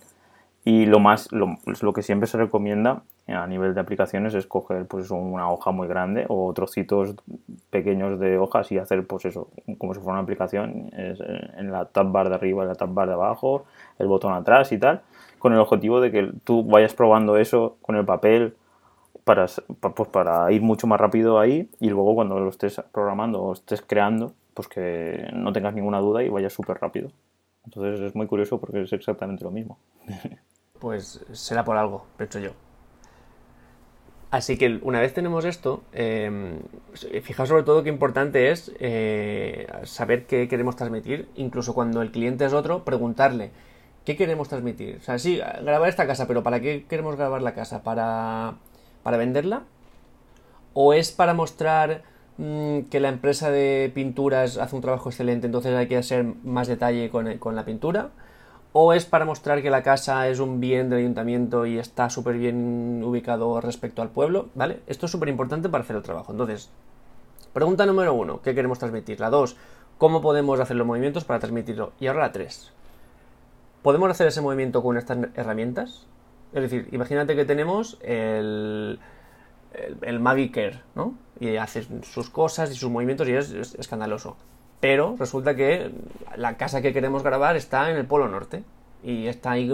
Y 0.65 0.85
lo 0.85 0.99
más, 0.99 1.33
lo, 1.33 1.57
lo, 1.81 1.93
que 1.95 2.03
siempre 2.03 2.27
se 2.27 2.37
recomienda 2.37 3.03
a 3.27 3.47
nivel 3.47 3.75
de 3.75 3.81
aplicaciones 3.81 4.35
es 4.35 4.47
coger 4.47 4.85
pues 4.87 5.11
una 5.11 5.51
hoja 5.51 5.71
muy 5.71 5.89
grande 5.89 6.27
o 6.29 6.53
trocitos 6.53 7.15
pequeños 7.71 8.21
de 8.21 8.37
hojas 8.37 8.71
y 8.71 8.77
hacer 8.77 9.07
pues 9.07 9.25
eso, 9.25 9.49
como 9.79 9.95
si 9.95 10.01
fuera 10.01 10.15
una 10.15 10.23
aplicación, 10.23 10.91
es 10.95 11.19
en 11.57 11.73
la 11.73 11.87
tab 11.87 12.13
bar 12.13 12.29
de 12.29 12.35
arriba, 12.35 12.63
en 12.63 12.69
la 12.69 12.75
tab 12.75 12.93
bar 12.93 13.09
de 13.09 13.15
abajo, 13.15 13.65
el 13.99 14.07
botón 14.07 14.35
atrás 14.35 14.71
y 14.73 14.79
tal, 14.79 15.01
con 15.41 15.53
el 15.53 15.59
objetivo 15.59 16.01
de 16.01 16.13
que 16.13 16.31
tú 16.45 16.63
vayas 16.63 16.95
probando 16.95 17.37
eso 17.37 17.79
con 17.83 17.97
el 17.97 18.05
papel 18.05 18.55
para, 19.25 19.47
pues 19.81 20.09
para 20.11 20.53
ir 20.53 20.63
mucho 20.63 20.87
más 20.87 21.01
rápido 21.01 21.41
ahí 21.41 21.69
y 21.81 21.89
luego 21.89 22.15
cuando 22.15 22.39
lo 22.39 22.51
estés 22.51 22.81
programando 22.93 23.43
o 23.43 23.53
estés 23.55 23.83
creando, 23.83 24.33
pues 24.55 24.69
que 24.69 25.29
no 25.33 25.53
tengas 25.53 25.75
ninguna 25.75 25.99
duda 25.99 26.23
y 26.23 26.29
vayas 26.29 26.53
súper 26.53 26.79
rápido. 26.79 27.11
Entonces 27.65 28.01
es 28.01 28.15
muy 28.15 28.27
curioso 28.27 28.61
porque 28.61 28.83
es 28.83 28.93
exactamente 28.93 29.43
lo 29.43 29.51
mismo. 29.51 29.79
Pues 30.79 31.23
será 31.33 31.63
por 31.63 31.77
algo, 31.77 32.07
pienso 32.17 32.39
yo. 32.39 32.53
Así 34.31 34.57
que 34.57 34.79
una 34.81 34.99
vez 34.99 35.13
tenemos 35.13 35.45
esto, 35.45 35.83
eh, 35.93 36.59
fijaos 37.23 37.51
sobre 37.51 37.65
todo 37.65 37.83
qué 37.83 37.91
importante 37.91 38.51
es 38.51 38.73
eh, 38.81 39.67
saber 39.83 40.25
qué 40.25 40.49
queremos 40.49 40.77
transmitir, 40.77 41.29
incluso 41.35 41.75
cuando 41.75 42.01
el 42.01 42.11
cliente 42.11 42.47
es 42.47 42.55
otro, 42.55 42.83
preguntarle 42.83 43.51
qué 44.05 44.17
queremos 44.17 44.49
transmitir. 44.49 44.99
O 45.01 45.05
sea, 45.05 45.19
sí, 45.19 45.37
grabar 45.37 45.89
esta 45.89 46.07
casa, 46.07 46.27
pero 46.27 46.43
¿para 46.43 46.61
qué 46.61 46.87
queremos 46.89 47.17
grabar 47.17 47.43
la 47.43 47.55
casa? 47.55 47.83
¿Para, 47.83 48.55
para 49.03 49.17
venderla? 49.17 49.63
¿O 50.73 50.93
es 50.95 51.13
para 51.13 51.35
mostrar 51.35 52.03
mmm, 52.39 52.81
que 52.91 53.01
la 53.01 53.09
empresa 53.09 53.51
de 53.51 53.91
pinturas 53.95 54.57
hace 54.59 54.77
un 54.77 54.83
trabajo 54.83 55.09
excelente, 55.11 55.47
entonces 55.47 55.75
hay 55.75 55.89
que 55.89 55.97
hacer 55.97 56.25
más 56.45 56.69
detalle 56.69 57.11
con, 57.11 57.39
con 57.39 57.57
la 57.57 57.65
pintura? 57.65 58.11
o 58.73 58.93
es 58.93 59.05
para 59.05 59.25
mostrar 59.25 59.63
que 59.63 59.71
la 59.71 59.83
casa 59.83 60.29
es 60.29 60.39
un 60.39 60.61
bien 60.61 60.91
del 60.91 61.01
ayuntamiento 61.01 61.67
y 61.67 61.79
está 61.79 62.09
súper 62.09 62.39
bien 62.39 63.03
ubicado 63.05 63.61
respecto 63.61 64.03
al 64.03 64.11
pueblo, 64.11 64.49
¿vale? 64.55 64.81
Esto 64.87 65.07
es 65.07 65.13
súper 65.13 65.29
importante 65.29 65.69
para 65.69 65.83
hacer 65.83 65.97
el 65.97 66.03
trabajo. 66.03 66.33
Entonces, 66.33 66.71
pregunta 67.53 67.85
número 67.85 68.15
uno, 68.15 68.41
¿qué 68.43 68.55
queremos 68.55 68.79
transmitir? 68.79 69.19
La 69.19 69.31
dos, 69.31 69.57
¿cómo 69.99 70.21
podemos 70.21 70.61
hacer 70.61 70.77
los 70.77 70.87
movimientos 70.87 71.25
para 71.25 71.41
transmitirlo? 71.41 71.93
Y 71.99 72.07
ahora 72.07 72.21
la 72.21 72.33
tres, 72.33 72.73
¿podemos 73.83 74.11
hacer 74.11 74.27
ese 74.27 74.41
movimiento 74.41 74.83
con 74.83 74.97
estas 74.97 75.19
herramientas? 75.35 76.07
Es 76.53 76.63
decir, 76.63 76.89
imagínate 76.93 77.37
que 77.37 77.45
tenemos 77.45 77.99
el, 78.03 78.99
el, 79.73 79.97
el 80.03 80.21
Magic 80.21 80.81
¿no? 80.95 81.15
Y 81.39 81.57
hace 81.57 81.87
sus 82.03 82.31
cosas 82.31 82.71
y 82.71 82.75
sus 82.75 82.91
movimientos 82.91 83.29
y 83.29 83.33
es 83.33 83.75
escandaloso 83.79 84.37
pero 84.81 85.15
resulta 85.19 85.55
que 85.55 85.93
la 86.37 86.57
casa 86.57 86.81
que 86.81 86.93
queremos 86.93 87.23
grabar 87.23 87.55
está 87.57 87.91
en 87.91 87.97
el 87.97 88.07
polo 88.07 88.29
norte 88.29 88.65
y 89.05 89.27
está 89.27 89.53
ahí 89.53 89.71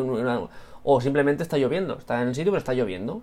o 0.82 1.00
simplemente 1.00 1.42
está 1.44 1.56
lloviendo, 1.58 1.96
está 1.96 2.20
en 2.22 2.28
el 2.28 2.34
sitio 2.34 2.52
pero 2.52 2.58
está 2.58 2.75
lloviendo. 2.75 3.22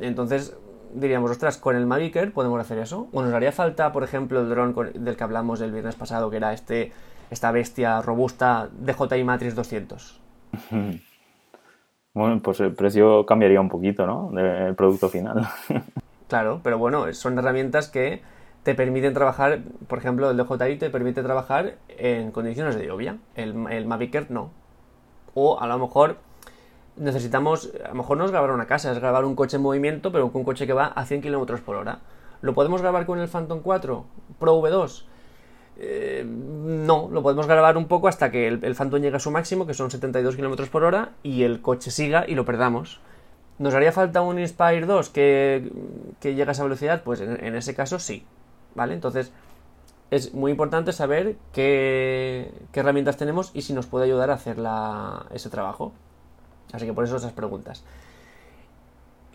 Entonces 0.00 0.56
diríamos, 0.94 1.30
ostras, 1.30 1.58
con 1.58 1.76
el 1.76 1.86
Magiker 1.86 2.32
podemos 2.32 2.60
hacer 2.60 2.78
eso. 2.78 3.08
O 3.12 3.22
nos 3.22 3.32
haría 3.32 3.52
falta, 3.52 3.92
por 3.92 4.04
ejemplo, 4.04 4.40
el 4.40 4.48
dron 4.48 4.74
del 4.94 5.16
que 5.16 5.24
hablamos 5.24 5.60
el 5.60 5.72
viernes 5.72 5.94
pasado, 5.94 6.30
que 6.30 6.38
era 6.38 6.52
este 6.52 6.92
esta 7.30 7.50
bestia 7.52 8.02
robusta 8.02 8.68
DJI 8.72 9.24
Matrix 9.24 9.54
200. 9.54 10.20
Bueno, 12.16 12.40
pues 12.40 12.60
el 12.60 12.72
precio 12.72 13.26
cambiaría 13.26 13.60
un 13.60 13.68
poquito, 13.68 14.06
¿no? 14.06 14.30
Del 14.32 14.74
producto 14.74 15.10
final. 15.10 15.46
claro, 16.28 16.60
pero 16.64 16.78
bueno, 16.78 17.12
son 17.12 17.38
herramientas 17.38 17.90
que 17.90 18.22
te 18.62 18.74
permiten 18.74 19.12
trabajar, 19.12 19.60
por 19.86 19.98
ejemplo, 19.98 20.30
el 20.30 20.36
DJI 20.38 20.76
te 20.78 20.88
permite 20.88 21.22
trabajar 21.22 21.74
en 21.88 22.32
condiciones 22.32 22.74
de 22.74 22.86
lluvia, 22.86 23.18
el, 23.34 23.54
el 23.70 23.84
Mavic 23.84 24.14
Air 24.14 24.30
no. 24.30 24.50
O 25.34 25.60
a 25.60 25.66
lo 25.66 25.78
mejor 25.78 26.16
necesitamos, 26.96 27.70
a 27.84 27.88
lo 27.88 27.94
mejor 27.96 28.16
no 28.16 28.24
es 28.24 28.30
grabar 28.30 28.50
una 28.50 28.66
casa, 28.66 28.90
es 28.92 28.98
grabar 28.98 29.26
un 29.26 29.36
coche 29.36 29.56
en 29.56 29.62
movimiento, 29.62 30.10
pero 30.10 30.32
con 30.32 30.40
un 30.40 30.44
coche 30.46 30.66
que 30.66 30.72
va 30.72 30.86
a 30.86 31.04
100 31.04 31.20
km 31.20 31.60
por 31.60 31.76
hora. 31.76 31.98
¿Lo 32.40 32.54
podemos 32.54 32.80
grabar 32.80 33.06
con 33.06 33.18
el 33.18 33.28
Phantom 33.28 33.60
4 33.60 34.04
Pro 34.38 34.60
V2? 34.60 35.04
Eh, 35.78 36.24
no, 36.26 37.08
lo 37.12 37.22
podemos 37.22 37.46
grabar 37.46 37.76
un 37.76 37.86
poco 37.86 38.08
hasta 38.08 38.30
que 38.30 38.48
el, 38.48 38.74
Phantom 38.74 39.00
llegue 39.00 39.16
a 39.16 39.20
su 39.20 39.30
máximo, 39.30 39.66
que 39.66 39.74
son 39.74 39.90
72 39.90 40.36
km 40.36 40.68
por 40.68 40.84
hora, 40.84 41.12
y 41.22 41.42
el 41.42 41.60
coche 41.60 41.90
siga 41.90 42.24
y 42.26 42.34
lo 42.34 42.44
perdamos. 42.44 43.00
¿Nos 43.58 43.74
haría 43.74 43.92
falta 43.92 44.20
un 44.20 44.38
Inspire 44.38 44.86
2 44.86 45.08
que, 45.10 45.70
que 46.20 46.34
llegue 46.34 46.48
a 46.48 46.52
esa 46.52 46.62
velocidad? 46.62 47.02
Pues 47.02 47.20
en, 47.20 47.42
en 47.44 47.54
ese 47.56 47.74
caso 47.74 47.98
sí, 47.98 48.24
¿vale? 48.74 48.94
Entonces 48.94 49.32
es 50.10 50.34
muy 50.34 50.50
importante 50.50 50.92
saber 50.92 51.36
qué, 51.52 52.52
qué, 52.72 52.80
herramientas 52.80 53.16
tenemos 53.16 53.50
y 53.54 53.62
si 53.62 53.72
nos 53.72 53.86
puede 53.86 54.04
ayudar 54.04 54.30
a 54.30 54.34
hacer 54.34 54.58
la, 54.58 55.26
ese 55.32 55.50
trabajo. 55.50 55.92
Así 56.72 56.86
que 56.86 56.92
por 56.92 57.04
eso 57.04 57.16
esas 57.16 57.32
preguntas. 57.32 57.82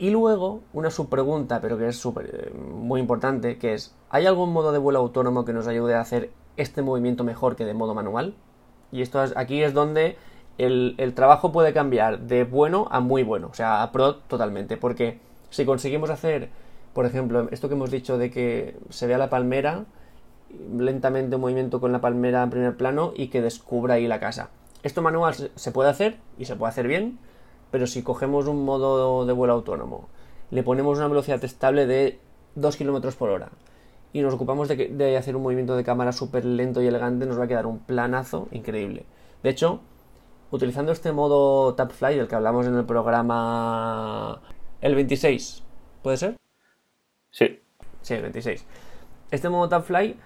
Y 0.01 0.09
luego, 0.09 0.61
una 0.73 0.89
subpregunta, 0.89 1.61
pero 1.61 1.77
que 1.77 1.87
es 1.87 1.95
super, 1.95 2.51
muy 2.53 2.99
importante, 2.99 3.59
que 3.59 3.75
es, 3.75 3.95
¿hay 4.09 4.25
algún 4.25 4.51
modo 4.51 4.71
de 4.71 4.79
vuelo 4.79 4.97
autónomo 4.97 5.45
que 5.45 5.53
nos 5.53 5.67
ayude 5.67 5.93
a 5.93 6.01
hacer 6.01 6.31
este 6.57 6.81
movimiento 6.81 7.23
mejor 7.23 7.55
que 7.55 7.65
de 7.65 7.75
modo 7.75 7.93
manual? 7.93 8.33
Y 8.91 9.03
esto 9.03 9.23
es, 9.23 9.31
aquí 9.37 9.61
es 9.61 9.73
donde 9.73 10.17
el, 10.57 10.95
el 10.97 11.13
trabajo 11.13 11.51
puede 11.51 11.71
cambiar 11.71 12.21
de 12.21 12.45
bueno 12.45 12.87
a 12.89 12.99
muy 12.99 13.21
bueno, 13.21 13.49
o 13.51 13.53
sea, 13.53 13.83
a 13.83 13.91
pro 13.91 14.15
totalmente, 14.15 14.75
porque 14.75 15.19
si 15.51 15.65
conseguimos 15.65 16.09
hacer 16.09 16.49
por 16.93 17.05
ejemplo, 17.05 17.47
esto 17.51 17.69
que 17.69 17.75
hemos 17.75 17.91
dicho 17.91 18.17
de 18.17 18.29
que 18.29 18.75
se 18.89 19.07
vea 19.07 19.17
la 19.17 19.29
palmera, 19.29 19.85
lentamente 20.77 21.35
un 21.35 21.41
movimiento 21.41 21.79
con 21.79 21.91
la 21.91 22.01
palmera 22.01 22.43
en 22.43 22.49
primer 22.49 22.75
plano 22.75 23.13
y 23.15 23.27
que 23.27 23.41
descubra 23.41 23.93
ahí 23.95 24.07
la 24.07 24.19
casa. 24.19 24.49
Esto 24.83 25.01
manual 25.01 25.33
se 25.33 25.71
puede 25.71 25.89
hacer 25.89 26.17
y 26.37 26.45
se 26.45 26.55
puede 26.55 26.71
hacer 26.71 26.87
bien, 26.87 27.17
pero 27.71 27.87
si 27.87 28.03
cogemos 28.03 28.47
un 28.47 28.63
modo 28.65 29.25
de 29.25 29.33
vuelo 29.33 29.53
autónomo, 29.53 30.09
le 30.51 30.63
ponemos 30.63 30.97
una 30.97 31.07
velocidad 31.07 31.43
estable 31.43 31.87
de 31.87 32.19
2 32.55 32.75
km 32.75 33.15
por 33.15 33.29
hora 33.29 33.49
y 34.13 34.21
nos 34.21 34.33
ocupamos 34.33 34.67
de, 34.67 35.17
hacer 35.17 35.35
un 35.35 35.43
movimiento 35.43 35.75
de 35.75 35.83
cámara 35.83 36.11
súper 36.11 36.43
lento 36.43 36.81
y 36.81 36.87
elegante, 36.87 37.25
nos 37.25 37.39
va 37.39 37.45
a 37.45 37.47
quedar 37.47 37.65
un 37.65 37.79
planazo 37.79 38.49
increíble. 38.51 39.05
De 39.41 39.49
hecho, 39.49 39.79
utilizando 40.51 40.91
este 40.91 41.13
modo 41.13 41.73
Tap 41.75 41.91
Fly 41.91 42.17
del 42.17 42.27
que 42.27 42.35
hablamos 42.35 42.67
en 42.67 42.75
el 42.75 42.85
programa 42.85 44.41
el 44.81 44.95
26, 44.95 45.63
¿puede 46.03 46.17
ser? 46.17 46.35
Sí. 47.31 47.61
Sí, 48.01 48.15
el 48.15 48.23
26. 48.23 48.65
Este 49.31 49.47
modo 49.47 49.69
Tap 49.69 49.85
Fly, 49.85 50.17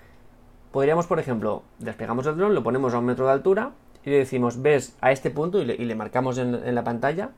podríamos, 0.72 1.06
por 1.06 1.20
ejemplo, 1.20 1.62
despegamos 1.78 2.26
el 2.26 2.38
dron, 2.38 2.56
lo 2.56 2.64
ponemos 2.64 2.94
a 2.96 3.00
un 3.00 3.06
metro 3.06 3.28
de 3.28 3.34
altura 3.34 3.74
y 4.06 4.12
le 4.12 4.18
decimos, 4.18 4.62
ves 4.62 4.96
a 5.02 5.12
este 5.12 5.32
punto 5.32 5.62
y 5.62 5.66
le, 5.66 5.96
marcamos 5.96 6.38
en, 6.38 6.76
la 6.76 6.84
pantalla, 6.84 7.32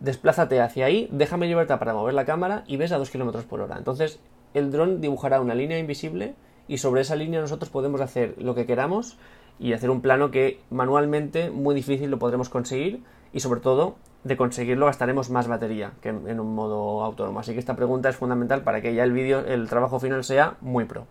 desplázate 0.00 0.60
hacia 0.60 0.86
ahí, 0.86 1.08
déjame 1.12 1.46
libertad 1.46 1.78
para 1.78 1.94
mover 1.94 2.14
la 2.14 2.24
cámara 2.24 2.64
y 2.66 2.76
ves 2.76 2.92
a 2.92 2.98
2 2.98 3.08
km 3.10 3.44
por 3.44 3.60
hora. 3.60 3.78
Entonces, 3.78 4.18
el 4.52 4.72
dron 4.72 5.00
dibujará 5.00 5.40
una 5.40 5.54
línea 5.54 5.78
invisible 5.78 6.34
y 6.66 6.78
sobre 6.78 7.02
esa 7.02 7.14
línea 7.14 7.40
nosotros 7.40 7.70
podemos 7.70 8.00
hacer 8.00 8.34
lo 8.38 8.54
que 8.54 8.66
queramos 8.66 9.16
y 9.60 9.72
hacer 9.72 9.90
un 9.90 10.00
plano 10.00 10.30
que 10.30 10.60
manualmente 10.70 11.50
muy 11.50 11.74
difícil 11.74 12.10
lo 12.10 12.18
podremos 12.18 12.48
conseguir 12.48 13.02
y 13.32 13.40
sobre 13.40 13.60
todo 13.60 13.96
de 14.24 14.36
conseguirlo 14.36 14.86
gastaremos 14.86 15.30
más 15.30 15.48
batería 15.48 15.92
que 16.02 16.08
en, 16.08 16.40
un 16.40 16.54
modo 16.54 17.04
autónomo. 17.04 17.40
Así 17.40 17.52
que 17.52 17.60
esta 17.60 17.76
pregunta 17.76 18.08
es 18.08 18.16
fundamental 18.16 18.62
para 18.62 18.80
que 18.80 18.94
ya 18.94 19.04
el 19.04 19.12
vídeo, 19.12 19.40
el 19.40 19.68
trabajo 19.68 20.00
final 20.00 20.24
sea 20.24 20.56
muy 20.60 20.84
pro. 20.84 21.06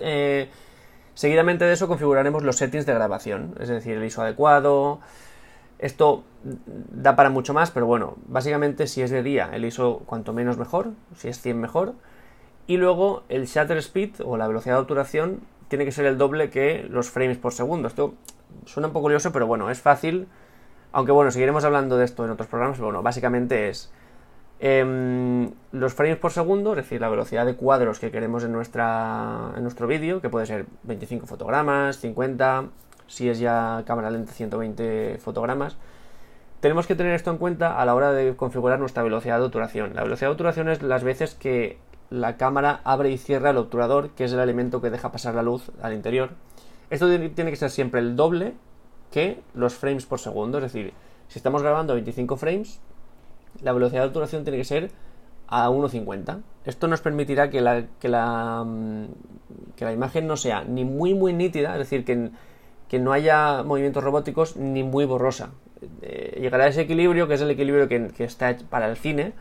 Eh, 0.00 0.48
seguidamente 1.14 1.64
de 1.64 1.72
eso 1.72 1.88
configuraremos 1.88 2.42
los 2.42 2.56
settings 2.56 2.86
de 2.86 2.94
grabación, 2.94 3.54
es 3.60 3.68
decir, 3.68 3.96
el 3.96 4.04
ISO 4.04 4.22
adecuado, 4.22 5.00
Esto 5.82 6.22
da 6.44 7.16
para 7.16 7.28
mucho 7.28 7.54
más, 7.54 7.72
pero 7.72 7.86
bueno, 7.86 8.14
básicamente 8.26 8.86
si 8.86 9.02
es 9.02 9.10
de 9.10 9.24
día, 9.24 9.50
el 9.52 9.64
ISO 9.64 10.02
cuanto 10.06 10.32
menos 10.32 10.56
mejor, 10.56 10.92
si 11.16 11.26
es 11.26 11.40
100 11.40 11.60
mejor. 11.60 11.94
Y 12.68 12.76
luego 12.76 13.24
el 13.28 13.46
shutter 13.46 13.78
speed 13.78 14.20
o 14.24 14.36
la 14.36 14.46
velocidad 14.46 14.76
de 14.76 14.82
obturación 14.82 15.40
tiene 15.66 15.84
que 15.84 15.90
ser 15.90 16.06
el 16.06 16.18
doble 16.18 16.50
que 16.50 16.86
los 16.88 17.10
frames 17.10 17.36
por 17.36 17.52
segundo. 17.52 17.88
Esto 17.88 18.14
suena 18.64 18.86
un 18.86 18.92
poco 18.92 19.06
curioso, 19.06 19.32
pero 19.32 19.48
bueno, 19.48 19.70
es 19.70 19.80
fácil. 19.80 20.28
Aunque 20.92 21.10
bueno, 21.10 21.32
seguiremos 21.32 21.64
hablando 21.64 21.96
de 21.96 22.04
esto 22.04 22.24
en 22.24 22.30
otros 22.30 22.48
programas, 22.48 22.76
pero 22.76 22.86
bueno, 22.86 23.02
básicamente 23.02 23.68
es 23.68 23.92
em, 24.62 25.50
los 25.72 25.92
frames 25.92 26.18
por 26.18 26.30
segundo, 26.30 26.70
es 26.70 26.76
decir, 26.76 27.00
la 27.00 27.08
velocidad 27.08 27.44
de 27.44 27.56
cuadros 27.56 27.98
que 27.98 28.12
queremos 28.12 28.44
en, 28.44 28.52
nuestra, 28.52 29.52
en 29.56 29.62
nuestro 29.62 29.88
vídeo, 29.88 30.20
que 30.20 30.30
puede 30.30 30.46
ser 30.46 30.66
25 30.84 31.26
fotogramas, 31.26 31.98
50, 31.98 32.68
si 33.08 33.28
es 33.28 33.40
ya 33.40 33.82
cámara 33.84 34.08
lenta 34.10 34.32
120 34.32 35.18
fotogramas. 35.18 35.76
Tenemos 36.60 36.86
que 36.86 36.94
tener 36.94 37.12
esto 37.14 37.32
en 37.32 37.38
cuenta 37.38 37.80
a 37.80 37.84
la 37.84 37.96
hora 37.96 38.12
de 38.12 38.36
configurar 38.36 38.78
nuestra 38.78 39.02
velocidad 39.02 39.40
de 39.40 39.46
obturación. 39.46 39.94
La 39.94 40.04
velocidad 40.04 40.28
de 40.28 40.32
obturación 40.32 40.68
es 40.68 40.80
las 40.80 41.02
veces 41.02 41.34
que 41.34 41.78
la 42.08 42.36
cámara 42.36 42.82
abre 42.84 43.10
y 43.10 43.18
cierra 43.18 43.50
el 43.50 43.56
obturador, 43.56 44.10
que 44.10 44.24
es 44.24 44.32
el 44.32 44.38
elemento 44.38 44.80
que 44.80 44.90
deja 44.90 45.10
pasar 45.10 45.34
la 45.34 45.42
luz 45.42 45.72
al 45.82 45.92
interior. 45.92 46.30
Esto 46.88 47.08
tiene 47.30 47.50
que 47.50 47.56
ser 47.56 47.70
siempre 47.70 48.00
el 48.00 48.14
doble 48.14 48.54
que 49.10 49.42
los 49.54 49.74
frames 49.74 50.06
por 50.06 50.20
segundo, 50.20 50.58
es 50.58 50.64
decir, 50.64 50.92
si 51.26 51.40
estamos 51.40 51.62
grabando 51.62 51.94
25 51.94 52.36
frames, 52.36 52.80
la 53.60 53.72
velocidad 53.72 54.02
de 54.02 54.08
obturación 54.08 54.44
tiene 54.44 54.58
que 54.58 54.64
ser 54.64 54.90
a 55.48 55.68
1.50. 55.68 56.40
Esto 56.64 56.88
nos 56.88 57.00
permitirá 57.00 57.50
que 57.50 57.60
la, 57.60 57.84
que, 58.00 58.08
la, 58.08 58.64
mm, 58.64 59.06
que 59.76 59.84
la 59.84 59.92
imagen 59.92 60.26
no 60.26 60.36
sea 60.36 60.64
ni 60.64 60.84
muy 60.84 61.14
muy 61.14 61.32
nítida, 61.32 61.72
es 61.72 61.78
decir, 61.78 62.04
que, 62.04 62.30
que 62.88 62.98
no 62.98 63.12
haya 63.12 63.62
movimientos 63.62 64.02
robóticos, 64.02 64.56
ni 64.56 64.82
muy 64.82 65.04
borrosa. 65.04 65.50
Eh, 66.00 66.38
llegará 66.40 66.64
a 66.64 66.68
ese 66.68 66.82
equilibrio, 66.82 67.28
que 67.28 67.34
es 67.34 67.40
el 67.40 67.50
equilibrio 67.50 67.88
que, 67.88 68.08
que 68.08 68.24
está 68.24 68.56
para 68.70 68.88
el 68.88 68.96
cine, 68.96 69.32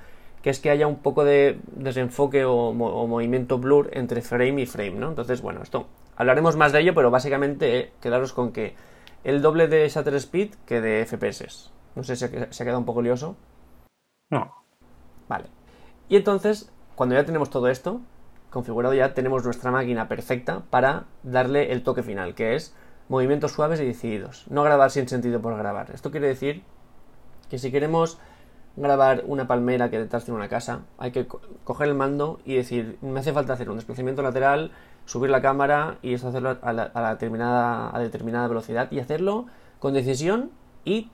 que 0.41 0.49
es 0.49 0.59
que 0.59 0.69
haya 0.69 0.87
un 0.87 0.97
poco 0.97 1.23
de 1.23 1.59
desenfoque 1.75 2.45
o, 2.45 2.73
movimiento 2.73 3.59
blur 3.59 3.89
entre 3.93 4.21
frame 4.21 4.61
y 4.61 4.65
frame, 4.65 4.91
¿no? 4.93 5.09
Entonces, 5.09 5.41
bueno, 5.41 5.61
esto 5.61 5.87
hablaremos 6.15 6.57
más 6.57 6.71
de 6.71 6.81
ello, 6.81 6.93
pero 6.95 7.11
básicamente 7.11 7.77
eh, 7.77 7.91
quedaros 8.01 8.33
con 8.33 8.51
que 8.51 8.73
el 9.23 9.41
doble 9.41 9.67
de 9.67 9.87
shutter 9.87 10.15
speed 10.15 10.55
que 10.65 10.81
de 10.81 11.05
FPS. 11.05 11.71
No 11.95 12.03
sé 12.03 12.15
si 12.15 12.27
se 12.27 12.63
ha 12.63 12.65
quedado 12.65 12.79
un 12.79 12.85
poco 12.85 13.01
lioso. 13.01 13.35
No. 14.31 14.55
Vale. 15.29 15.45
Y 16.09 16.15
entonces, 16.15 16.71
cuando 16.95 17.15
ya 17.15 17.25
tenemos 17.25 17.49
todo 17.51 17.67
esto 17.67 18.01
configurado, 18.49 18.93
ya 18.93 19.13
tenemos 19.13 19.45
nuestra 19.45 19.71
máquina 19.71 20.07
perfecta 20.07 20.63
para 20.69 21.05
darle 21.23 21.71
el 21.71 21.83
toque 21.83 22.03
final, 22.03 22.33
que 22.35 22.55
es 22.55 22.75
movimientos 23.07 23.51
suaves 23.51 23.79
y 23.79 23.85
decididos. 23.85 24.45
No 24.49 24.63
grabar 24.63 24.91
sin 24.91 25.07
sentido 25.07 25.41
por 25.41 25.55
grabar. 25.57 25.91
Esto 25.91 26.11
quiere 26.11 26.27
decir 26.27 26.63
que 27.49 27.59
si 27.59 27.71
queremos 27.71 28.17
grabar 28.75 29.23
una 29.25 29.47
palmera 29.47 29.89
que 29.89 29.99
detrás 29.99 30.23
tiene 30.25 30.37
una 30.37 30.47
casa, 30.47 30.81
hay 30.97 31.11
que 31.11 31.27
coger 31.63 31.89
el 31.89 31.95
mando 31.95 32.39
y 32.45 32.55
decir, 32.55 32.97
me 33.01 33.19
hace 33.19 33.33
falta 33.33 33.53
hacer 33.53 33.69
un 33.69 33.75
desplazamiento 33.75 34.21
lateral, 34.21 34.71
subir 35.05 35.29
la 35.29 35.41
cámara 35.41 35.97
y 36.01 36.13
eso 36.13 36.29
hacerlo 36.29 36.57
a, 36.61 36.73
la, 36.73 37.09
determinada, 37.11 37.95
a 37.95 37.99
determinada 37.99 38.47
velocidad 38.47 38.89
y 38.91 38.99
hacerlo 38.99 39.47
con 39.79 39.93
decisión 39.93 40.51
y 40.85 41.09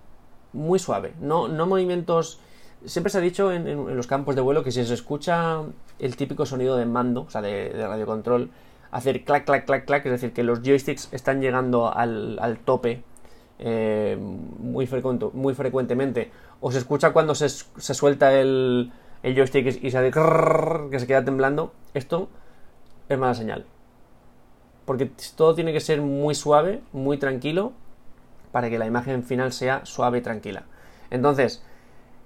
muy 0.53 0.79
suave, 0.79 1.13
no, 1.19 1.47
no 1.47 1.67
movimientos... 1.67 2.39
Siempre 2.85 3.11
se 3.11 3.17
ha 3.17 3.21
dicho 3.21 3.51
en, 3.51 3.95
los 3.95 4.07
campos 4.07 4.35
de 4.35 4.41
vuelo 4.41 4.63
que 4.63 4.71
si 4.71 4.85
se 4.85 4.93
escucha 4.93 5.61
el 5.99 6.15
típico 6.15 6.45
sonido 6.45 6.77
de 6.77 6.85
mando, 6.85 7.21
o 7.21 7.29
sea, 7.29 7.41
de, 7.41 7.71
radiocontrol, 7.73 8.49
hacer 8.91 9.23
clac, 9.23 9.45
clac, 9.45 9.65
clac, 9.65 9.85
clac, 9.85 10.05
es 10.05 10.11
decir, 10.11 10.33
que 10.33 10.43
los 10.43 10.61
joysticks 10.61 11.09
están 11.11 11.41
llegando 11.41 11.93
al, 11.93 12.37
al 12.39 12.59
tope 12.59 13.03
eh, 13.59 14.17
muy, 14.19 14.87
muy 15.33 15.53
frecuentemente. 15.55 16.31
O 16.59 16.71
se 16.71 16.77
escucha 16.77 17.11
cuando 17.11 17.35
se, 17.35 17.49
suelta 17.49 18.33
el, 18.33 18.91
el, 19.23 19.35
joystick 19.35 19.83
y 19.83 19.91
se 19.91 19.97
hace 19.97 20.11
que 20.11 20.99
se 20.99 21.07
queda 21.07 21.23
temblando. 21.25 21.73
Esto 21.93 22.29
es 23.09 23.17
mala 23.17 23.33
señal. 23.33 23.65
Porque 24.85 25.11
todo 25.35 25.53
tiene 25.53 25.73
que 25.73 25.79
ser 25.81 26.01
muy 26.01 26.33
suave, 26.35 26.81
muy 26.93 27.17
tranquilo, 27.17 27.73
para 28.51 28.69
que 28.69 28.77
la 28.79 28.85
imagen 28.85 29.23
final 29.23 29.51
sea 29.51 29.85
suave 29.85 30.19
y 30.19 30.21
tranquila. 30.21 30.63
Entonces, 31.09 31.63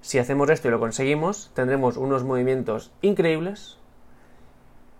si 0.02 0.18
hacemos 0.18 0.50
esto 0.50 0.68
y 0.68 0.70
lo 0.70 0.80
conseguimos, 0.80 1.50
tendremos 1.54 1.96
unos 1.96 2.24
movimientos 2.24 2.92
increíbles. 3.00 3.78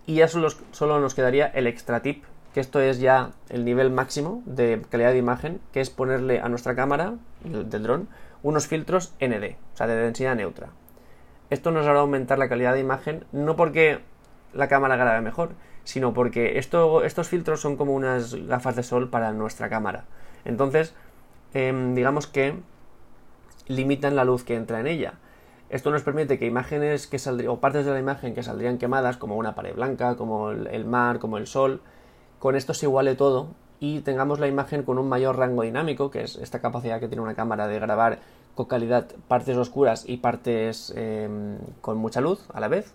Y 0.06 0.14
ya 0.14 0.28
solo, 0.28 0.48
solo 0.70 0.98
nos 0.98 1.14
quedaría 1.14 1.46
el 1.46 1.66
extra 1.66 2.00
tip 2.00 2.24
que 2.54 2.60
esto 2.60 2.80
es 2.80 3.00
ya 3.00 3.30
el 3.48 3.64
nivel 3.64 3.90
máximo 3.90 4.42
de 4.44 4.82
calidad 4.90 5.12
de 5.12 5.18
imagen, 5.18 5.60
que 5.72 5.80
es 5.80 5.90
ponerle 5.90 6.40
a 6.40 6.48
nuestra 6.48 6.74
cámara 6.74 7.14
del 7.44 7.82
dron 7.82 8.08
unos 8.42 8.66
filtros 8.66 9.14
ND, 9.20 9.56
o 9.72 9.76
sea, 9.76 9.86
de 9.86 9.96
densidad 9.96 10.34
neutra. 10.34 10.68
Esto 11.50 11.70
nos 11.70 11.86
hará 11.86 12.00
aumentar 12.00 12.38
la 12.38 12.48
calidad 12.48 12.74
de 12.74 12.80
imagen, 12.80 13.24
no 13.32 13.56
porque 13.56 14.00
la 14.52 14.68
cámara 14.68 14.96
grabe 14.96 15.20
mejor, 15.20 15.52
sino 15.84 16.12
porque 16.12 16.58
esto, 16.58 17.04
estos 17.04 17.28
filtros 17.28 17.60
son 17.60 17.76
como 17.76 17.94
unas 17.94 18.34
gafas 18.34 18.76
de 18.76 18.82
sol 18.82 19.10
para 19.10 19.32
nuestra 19.32 19.68
cámara. 19.68 20.04
Entonces, 20.44 20.94
em, 21.54 21.94
digamos 21.94 22.26
que 22.26 22.56
limitan 23.74 24.16
la 24.16 24.24
luz 24.24 24.44
que 24.44 24.54
entra 24.54 24.80
en 24.80 24.86
ella. 24.86 25.14
Esto 25.70 25.90
nos 25.90 26.02
permite 26.02 26.38
que 26.38 26.46
imágenes 26.46 27.06
que 27.06 27.18
o 27.48 27.60
partes 27.60 27.86
de 27.86 27.92
la 27.92 27.98
imagen 27.98 28.34
que 28.34 28.42
saldrían 28.42 28.78
quemadas, 28.78 29.16
como 29.16 29.36
una 29.36 29.54
pared 29.54 29.74
blanca, 29.74 30.16
como 30.16 30.50
el 30.50 30.84
mar, 30.84 31.18
como 31.18 31.38
el 31.38 31.46
sol, 31.46 31.80
con 32.38 32.56
esto 32.56 32.74
se 32.74 32.86
iguale 32.86 33.14
todo 33.14 33.48
y 33.82 34.00
tengamos 34.00 34.38
la 34.38 34.46
imagen 34.46 34.84
con 34.84 34.98
un 34.98 35.08
mayor 35.08 35.38
rango 35.38 35.62
dinámico, 35.62 36.10
que 36.10 36.22
es 36.22 36.36
esta 36.36 36.60
capacidad 36.60 37.00
que 37.00 37.08
tiene 37.08 37.22
una 37.22 37.34
cámara 37.34 37.66
de 37.66 37.80
grabar 37.80 38.20
con 38.54 38.66
calidad 38.66 39.08
partes 39.26 39.56
oscuras 39.56 40.04
y 40.06 40.18
partes 40.18 40.92
em, 40.94 41.58
con 41.80 41.98
mucha 41.98 42.20
luz 42.20 42.44
a 42.52 42.60
la 42.60 42.68
vez. 42.68 42.94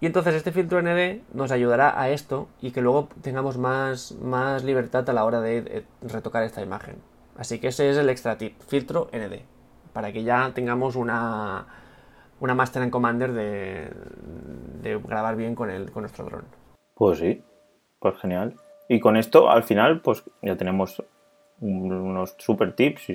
Y 0.00 0.06
entonces 0.06 0.34
este 0.34 0.52
filtro 0.52 0.80
ND 0.80 1.20
nos 1.34 1.50
ayudará 1.50 2.00
a 2.00 2.08
esto 2.08 2.48
y 2.62 2.70
que 2.70 2.80
luego 2.80 3.08
tengamos 3.20 3.58
más, 3.58 4.12
más 4.22 4.64
libertad 4.64 5.08
a 5.10 5.12
la 5.12 5.24
hora 5.26 5.42
de 5.42 5.84
retocar 6.00 6.44
esta 6.44 6.62
imagen. 6.62 6.96
Así 7.36 7.58
que 7.58 7.68
ese 7.68 7.90
es 7.90 7.98
el 7.98 8.08
extra 8.08 8.38
tip, 8.38 8.58
filtro 8.60 9.10
ND, 9.12 9.42
para 9.92 10.12
que 10.12 10.22
ya 10.22 10.52
tengamos 10.54 10.96
una, 10.96 11.66
una 12.40 12.54
Master 12.54 12.82
and 12.82 12.90
Commander 12.90 13.32
de, 13.32 15.00
grabar 15.06 15.36
bien 15.36 15.54
con, 15.54 15.70
el, 15.70 15.90
con 15.90 16.02
nuestro 16.02 16.24
dron. 16.24 16.44
Pues 16.94 17.18
sí, 17.18 17.42
pues 17.98 18.16
genial. 18.18 18.54
Y 18.88 19.00
con 19.00 19.16
esto, 19.16 19.50
al 19.50 19.62
final, 19.62 20.00
pues 20.00 20.24
ya 20.42 20.56
tenemos 20.56 21.02
unos 21.60 22.34
super 22.38 22.74
tips 22.74 23.12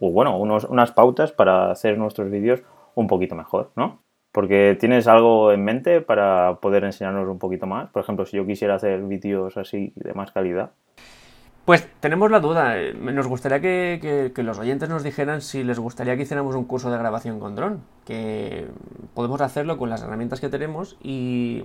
o 0.00 0.10
bueno, 0.10 0.38
unos, 0.38 0.64
unas 0.64 0.92
pautas 0.92 1.32
para 1.32 1.70
hacer 1.70 1.98
nuestros 1.98 2.30
vídeos 2.30 2.62
un 2.94 3.06
poquito 3.06 3.34
mejor, 3.34 3.70
¿no? 3.76 4.00
Porque 4.30 4.76
tienes 4.80 5.08
algo 5.08 5.52
en 5.52 5.64
mente 5.64 6.00
para 6.00 6.60
poder 6.60 6.84
enseñarnos 6.84 7.28
un 7.28 7.38
poquito 7.38 7.66
más. 7.66 7.90
Por 7.90 8.02
ejemplo, 8.02 8.24
si 8.24 8.36
yo 8.36 8.46
quisiera 8.46 8.76
hacer 8.76 9.02
vídeos 9.02 9.56
así 9.58 9.92
de 9.96 10.14
más 10.14 10.32
calidad. 10.32 10.70
Pues 11.64 11.88
tenemos 12.00 12.30
la 12.30 12.40
duda. 12.40 12.74
Nos 12.92 13.28
gustaría 13.28 13.60
que, 13.60 14.32
los 14.36 14.58
oyentes 14.58 14.88
nos 14.88 15.04
dijeran 15.04 15.40
si 15.40 15.62
les 15.62 15.78
gustaría 15.78 16.16
que 16.16 16.22
hiciéramos 16.22 16.56
un 16.56 16.64
curso 16.64 16.90
de 16.90 16.98
grabación 16.98 17.38
con 17.38 17.54
dron. 17.54 17.82
Que 18.04 18.68
podemos 19.14 19.40
hacerlo 19.40 19.78
con 19.78 19.88
las 19.88 20.02
herramientas 20.02 20.40
que 20.40 20.48
tenemos 20.48 20.96
y, 21.02 21.64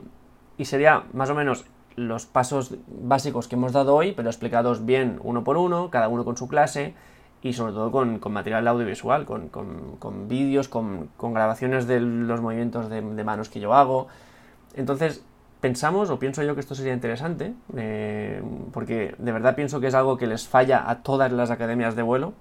sería 0.60 1.05
más 1.13 1.29
o 1.31 1.36
menos 1.36 1.65
los 1.95 2.27
pasos 2.27 2.75
básicos 2.88 3.47
que 3.47 3.55
hemos 3.55 3.71
dado 3.71 3.95
hoy, 3.95 4.12
pero 4.12 4.29
explicados 4.29 4.86
bien 4.86 5.19
uno 5.23 5.43
por 5.43 5.57
uno, 5.57 5.89
cada 5.89 6.10
uno 6.10 6.23
con 6.23 6.38
su 6.38 6.47
clase 6.47 6.93
y 7.41 7.53
sobre 7.53 7.73
todo 7.73 7.91
con, 7.91 8.19
material 8.31 8.67
audiovisual, 8.67 9.25
con, 9.25 9.49
con, 9.49 10.27
vídeos, 10.27 10.67
con, 10.67 11.10
grabaciones 11.19 11.88
de 11.88 12.01
los 12.01 12.39
movimientos 12.39 12.88
de, 12.89 13.01
manos 13.01 13.49
que 13.49 13.60
yo 13.60 13.73
hago. 13.73 14.10
Entonces, 14.75 15.23
pensamos, 15.60 16.10
o 16.10 16.20
pienso 16.20 16.43
yo 16.43 16.54
que 16.54 16.62
esto 16.62 16.76
sería 16.76 16.93
interesante, 16.93 17.54
eh, 17.76 18.41
porque 18.72 19.15
de 19.17 19.32
verdad 19.32 19.56
pienso 19.56 19.80
que 19.80 19.88
es 19.88 19.96
algo 19.96 20.17
que 20.17 20.28
les 20.28 20.48
falla 20.48 20.89
a 20.89 21.04
todas 21.04 21.32
las 21.32 21.52
academias 21.52 21.96
de 21.96 22.04
vuelo. 22.04 22.34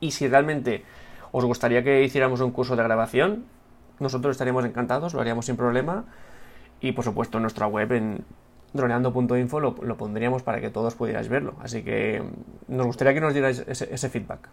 Y 0.00 0.12
si 0.12 0.28
realmente 0.28 0.84
os 1.32 1.44
gustaría 1.44 1.82
que 1.82 2.02
hiciéramos 2.04 2.40
un 2.40 2.52
curso 2.52 2.76
de 2.76 2.82
grabación, 2.82 3.44
nosotros 3.98 4.32
estaríamos 4.32 4.64
encantados, 4.64 5.14
lo 5.14 5.20
haríamos 5.20 5.46
sin 5.46 5.56
problema. 5.56 6.04
Y 6.80 6.92
por 6.92 7.04
supuesto 7.04 7.40
nuestra 7.40 7.66
web 7.66 7.92
en 7.92 8.24
droneando.info 8.72 9.60
lo, 9.60 9.74
lo, 9.82 9.96
pondríamos 9.96 10.42
para 10.42 10.60
que 10.60 10.70
todos 10.70 10.94
pudierais 10.94 11.28
verlo. 11.28 11.54
Así 11.60 11.82
que 11.82 12.22
nos 12.68 12.86
gustaría 12.86 13.14
que 13.14 13.20
nos 13.20 13.32
dierais 13.32 13.64
ese, 13.66 14.08
feedback. 14.08 14.48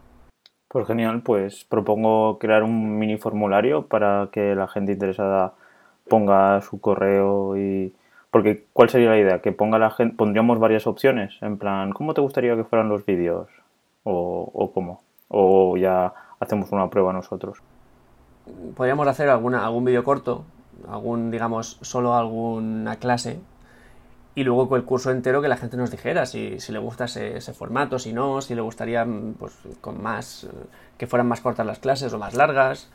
Pues 0.67 0.87
genial, 0.87 1.21
pues 1.21 1.65
propongo 1.65 2.39
crear 2.39 2.63
un 2.63 2.97
mini 2.97 3.17
formulario 3.17 3.87
para 3.87 4.29
que 4.31 4.55
la 4.55 4.67
gente 4.67 4.93
interesada 4.93 5.53
ponga 6.07 6.61
su 6.61 6.79
correo 6.79 7.57
y... 7.57 7.93
Porque, 8.31 8.65
¿cuál 8.73 8.89
sería 8.89 9.09
la 9.09 9.17
idea? 9.17 9.41
Que 9.41 9.53
ponga 9.53 9.79
la 9.79 9.91
gente, 9.91 10.15
pondríamos 10.15 10.59
varias 10.59 10.87
opciones, 10.87 11.37
en 11.41 11.57
plan, 11.57 11.91
¿cómo 11.93 12.13
te 12.13 12.19
gustaría 12.19 12.55
que 12.55 12.65
fueran 12.65 12.89
los 12.89 13.05
vídeos? 13.05 13.47
O, 14.03 14.51
o 14.53 14.71
cómo. 14.73 15.01
O 15.29 15.77
ya 15.77 16.13
hacemos 16.39 16.71
una 16.71 16.89
prueba 16.89 17.13
nosotros. 17.13 17.59
Podríamos 18.75 19.07
hacer 19.07 19.29
alguna, 19.29 19.65
algún 19.65 19.85
vídeo 19.85 20.03
corto, 20.03 20.43
algún, 20.89 21.31
digamos, 21.31 21.77
solo 21.81 22.13
alguna 22.13 22.97
clase 22.97 23.39
y 24.35 24.43
luego 24.43 24.67
con 24.67 24.79
el 24.79 24.85
curso 24.85 25.11
entero 25.11 25.41
que 25.41 25.47
la 25.47 25.55
gente 25.55 25.77
nos 25.77 25.89
dijera 25.89 26.25
si, 26.25 26.59
si 26.59 26.73
le 26.73 26.79
gusta 26.79 27.05
ese, 27.05 27.37
ese, 27.37 27.53
formato, 27.53 27.97
si 27.97 28.11
no, 28.11 28.41
si 28.41 28.53
le 28.53 28.61
gustaría 28.61 29.07
pues, 29.39 29.53
con 29.79 30.03
más, 30.03 30.47
que 30.97 31.07
fueran 31.07 31.27
más 31.27 31.39
cortas 31.39 31.65
las 31.65 31.79
clases 31.79 32.11
o 32.11 32.19
más 32.19 32.33
largas. 32.33 32.89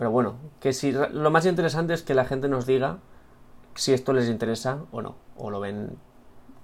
Pero 0.00 0.10
bueno, 0.12 0.36
que 0.60 0.72
si 0.72 0.92
lo 0.92 1.30
más 1.30 1.44
interesante 1.44 1.92
es 1.92 2.02
que 2.02 2.14
la 2.14 2.24
gente 2.24 2.48
nos 2.48 2.64
diga 2.64 3.00
si 3.74 3.92
esto 3.92 4.14
les 4.14 4.30
interesa 4.30 4.78
o 4.92 5.02
no, 5.02 5.16
o 5.36 5.50
lo 5.50 5.60
ven 5.60 5.90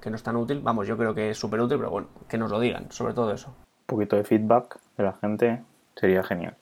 que 0.01 0.09
no 0.09 0.17
es 0.17 0.23
tan 0.23 0.37
útil. 0.37 0.61
Vamos, 0.63 0.87
yo 0.87 0.97
creo 0.97 1.15
que 1.15 1.29
es 1.29 1.37
súper 1.37 1.61
útil, 1.61 1.77
pero 1.77 1.91
bueno, 1.91 2.09
que 2.31 2.39
nos 2.39 2.51
lo 2.51 2.59
digan, 2.59 2.91
sobre 2.91 3.13
todo 3.13 3.35
eso. 3.35 3.49
Un 3.49 3.87
poquito 3.89 4.17
de 4.17 4.25
feedback 4.25 4.79
de 4.97 5.05
la 5.05 5.13
gente 5.13 5.63
sería 5.97 6.23
genial. 6.23 6.57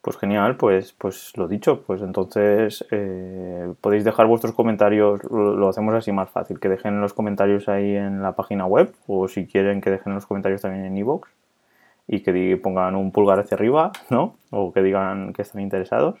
Pues 0.00 0.16
genial, 0.16 0.56
pues, 0.56 0.92
pues 0.92 1.36
lo 1.36 1.48
dicho, 1.48 1.82
pues 1.82 2.02
entonces 2.02 2.86
eh, 2.92 3.74
podéis 3.80 4.04
dejar 4.04 4.28
vuestros 4.28 4.54
comentarios, 4.54 5.24
lo, 5.24 5.68
hacemos 5.68 5.92
así 5.92 6.12
más 6.12 6.30
fácil, 6.30 6.60
que 6.60 6.68
dejen 6.68 7.00
los 7.00 7.14
comentarios 7.14 7.68
ahí 7.68 7.96
en 7.96 8.22
la 8.22 8.36
página 8.36 8.64
web 8.66 8.94
o 9.08 9.26
si 9.26 9.48
quieren 9.48 9.80
que 9.80 9.90
dejen 9.90 10.14
los 10.14 10.24
comentarios 10.24 10.62
también 10.62 10.84
en 10.84 10.96
iVoox 10.98 11.28
y 12.08 12.20
que 12.20 12.58
pongan 12.60 12.96
un 12.96 13.12
pulgar 13.12 13.38
hacia 13.38 13.56
arriba, 13.56 13.92
¿no? 14.10 14.36
O 14.50 14.72
que 14.72 14.82
digan 14.82 15.34
que 15.34 15.42
están 15.42 15.60
interesados. 15.60 16.18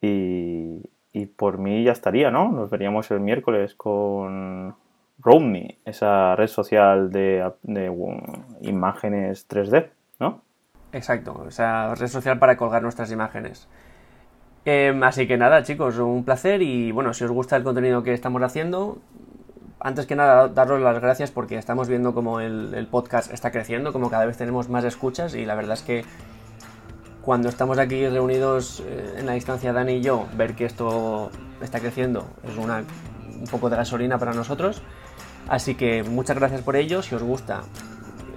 Y, 0.00 0.82
y 1.12 1.26
por 1.26 1.58
mí 1.58 1.84
ya 1.84 1.92
estaría, 1.92 2.30
¿no? 2.30 2.50
Nos 2.50 2.68
veríamos 2.68 3.10
el 3.12 3.20
miércoles 3.20 3.74
con 3.76 4.74
RoamMe, 5.20 5.78
esa 5.84 6.34
red 6.34 6.48
social 6.48 7.12
de, 7.12 7.48
de 7.62 8.18
imágenes 8.62 9.48
3D, 9.48 9.90
¿no? 10.18 10.42
Exacto, 10.92 11.46
esa 11.48 11.94
red 11.94 12.08
social 12.08 12.38
para 12.38 12.56
colgar 12.56 12.82
nuestras 12.82 13.12
imágenes. 13.12 13.68
Em, 14.64 15.02
así 15.02 15.26
que 15.26 15.36
nada, 15.36 15.62
chicos, 15.62 15.98
un 15.98 16.24
placer 16.24 16.62
y 16.62 16.92
bueno, 16.92 17.14
si 17.14 17.24
os 17.24 17.30
gusta 17.30 17.56
el 17.56 17.64
contenido 17.64 18.02
que 18.02 18.12
estamos 18.12 18.42
haciendo, 18.42 18.98
antes 19.82 20.06
que 20.06 20.16
nada 20.16 20.48
daros 20.48 20.80
las 20.80 21.00
gracias 21.00 21.30
porque 21.30 21.56
estamos 21.56 21.88
viendo 21.88 22.14
como 22.14 22.40
el, 22.40 22.74
el, 22.74 22.86
podcast 22.86 23.32
está 23.32 23.50
creciendo, 23.50 23.92
como 23.92 24.10
cada 24.10 24.26
vez 24.26 24.36
tenemos 24.36 24.68
más 24.68 24.84
escuchas 24.84 25.34
y 25.34 25.44
la 25.44 25.54
verdad 25.54 25.74
es 25.74 25.82
que 25.82 26.04
cuando 27.22 27.48
estamos 27.48 27.78
aquí 27.78 28.06
reunidos 28.08 28.82
eh, 28.86 29.14
en 29.18 29.26
la 29.26 29.32
distancia 29.32 29.72
Dani 29.72 29.94
y 29.94 30.00
yo, 30.02 30.26
ver 30.36 30.54
que 30.54 30.64
esto 30.64 31.30
está 31.60 31.80
creciendo 31.80 32.26
es 32.42 32.56
una, 32.56 32.84
un 33.40 33.46
poco 33.50 33.70
de 33.70 33.76
gasolina 33.76 34.18
para 34.18 34.32
nosotros. 34.34 34.82
Así 35.48 35.74
que 35.74 36.02
muchas 36.02 36.36
gracias 36.36 36.62
por 36.62 36.76
ello. 36.76 37.02
Si 37.02 37.14
os 37.14 37.22
gusta, 37.22 37.62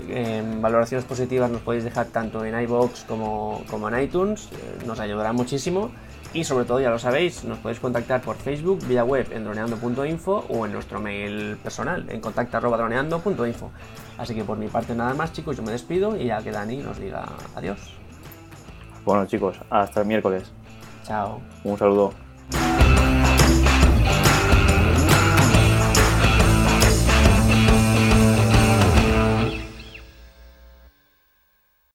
en 0.08 0.62
valoraciones 0.62 1.06
positivas 1.06 1.50
nos 1.50 1.62
podéis 1.62 1.84
dejar 1.84 2.08
tanto 2.08 2.46
en 2.46 2.60
iBox 2.62 3.04
como, 3.04 3.64
como 3.70 3.90
en 3.90 4.02
iTunes. 4.02 4.50
Eh, 4.52 4.86
nos 4.86 5.00
ayudará 5.00 5.34
muchísimo. 5.34 5.92
Y 6.36 6.44
sobre 6.44 6.66
todo, 6.66 6.82
ya 6.82 6.90
lo 6.90 7.00
sabéis, 7.00 7.46
nos 7.46 7.60
podéis 7.60 7.80
contactar 7.80 8.20
por 8.20 8.36
Facebook, 8.36 8.86
vía 8.86 9.06
web 9.06 9.26
en 9.32 9.46
droneando.info 9.46 10.46
o 10.50 10.66
en 10.66 10.74
nuestro 10.74 11.00
mail 11.00 11.56
personal 11.64 12.06
en 12.10 12.20
contacto.droneando.info. 12.20 13.72
Así 14.18 14.36
que 14.36 14.44
por 14.44 14.58
mi 14.58 14.68
parte 14.68 14.94
nada 14.94 15.14
más, 15.14 15.32
chicos, 15.32 15.56
yo 15.56 15.64
me 15.64 15.72
despido 15.72 16.18
y 16.18 16.26
ya 16.26 16.44
que 16.44 16.52
Dani 16.52 16.78
nos 16.78 17.00
diga 17.00 17.26
adiós. 17.56 17.80
Bueno 19.06 19.26
chicos, 19.26 19.58
hasta 19.70 20.02
el 20.02 20.08
miércoles. 20.08 20.52
Chao. 21.06 21.40
Un 21.64 21.78
saludo. 21.78 22.12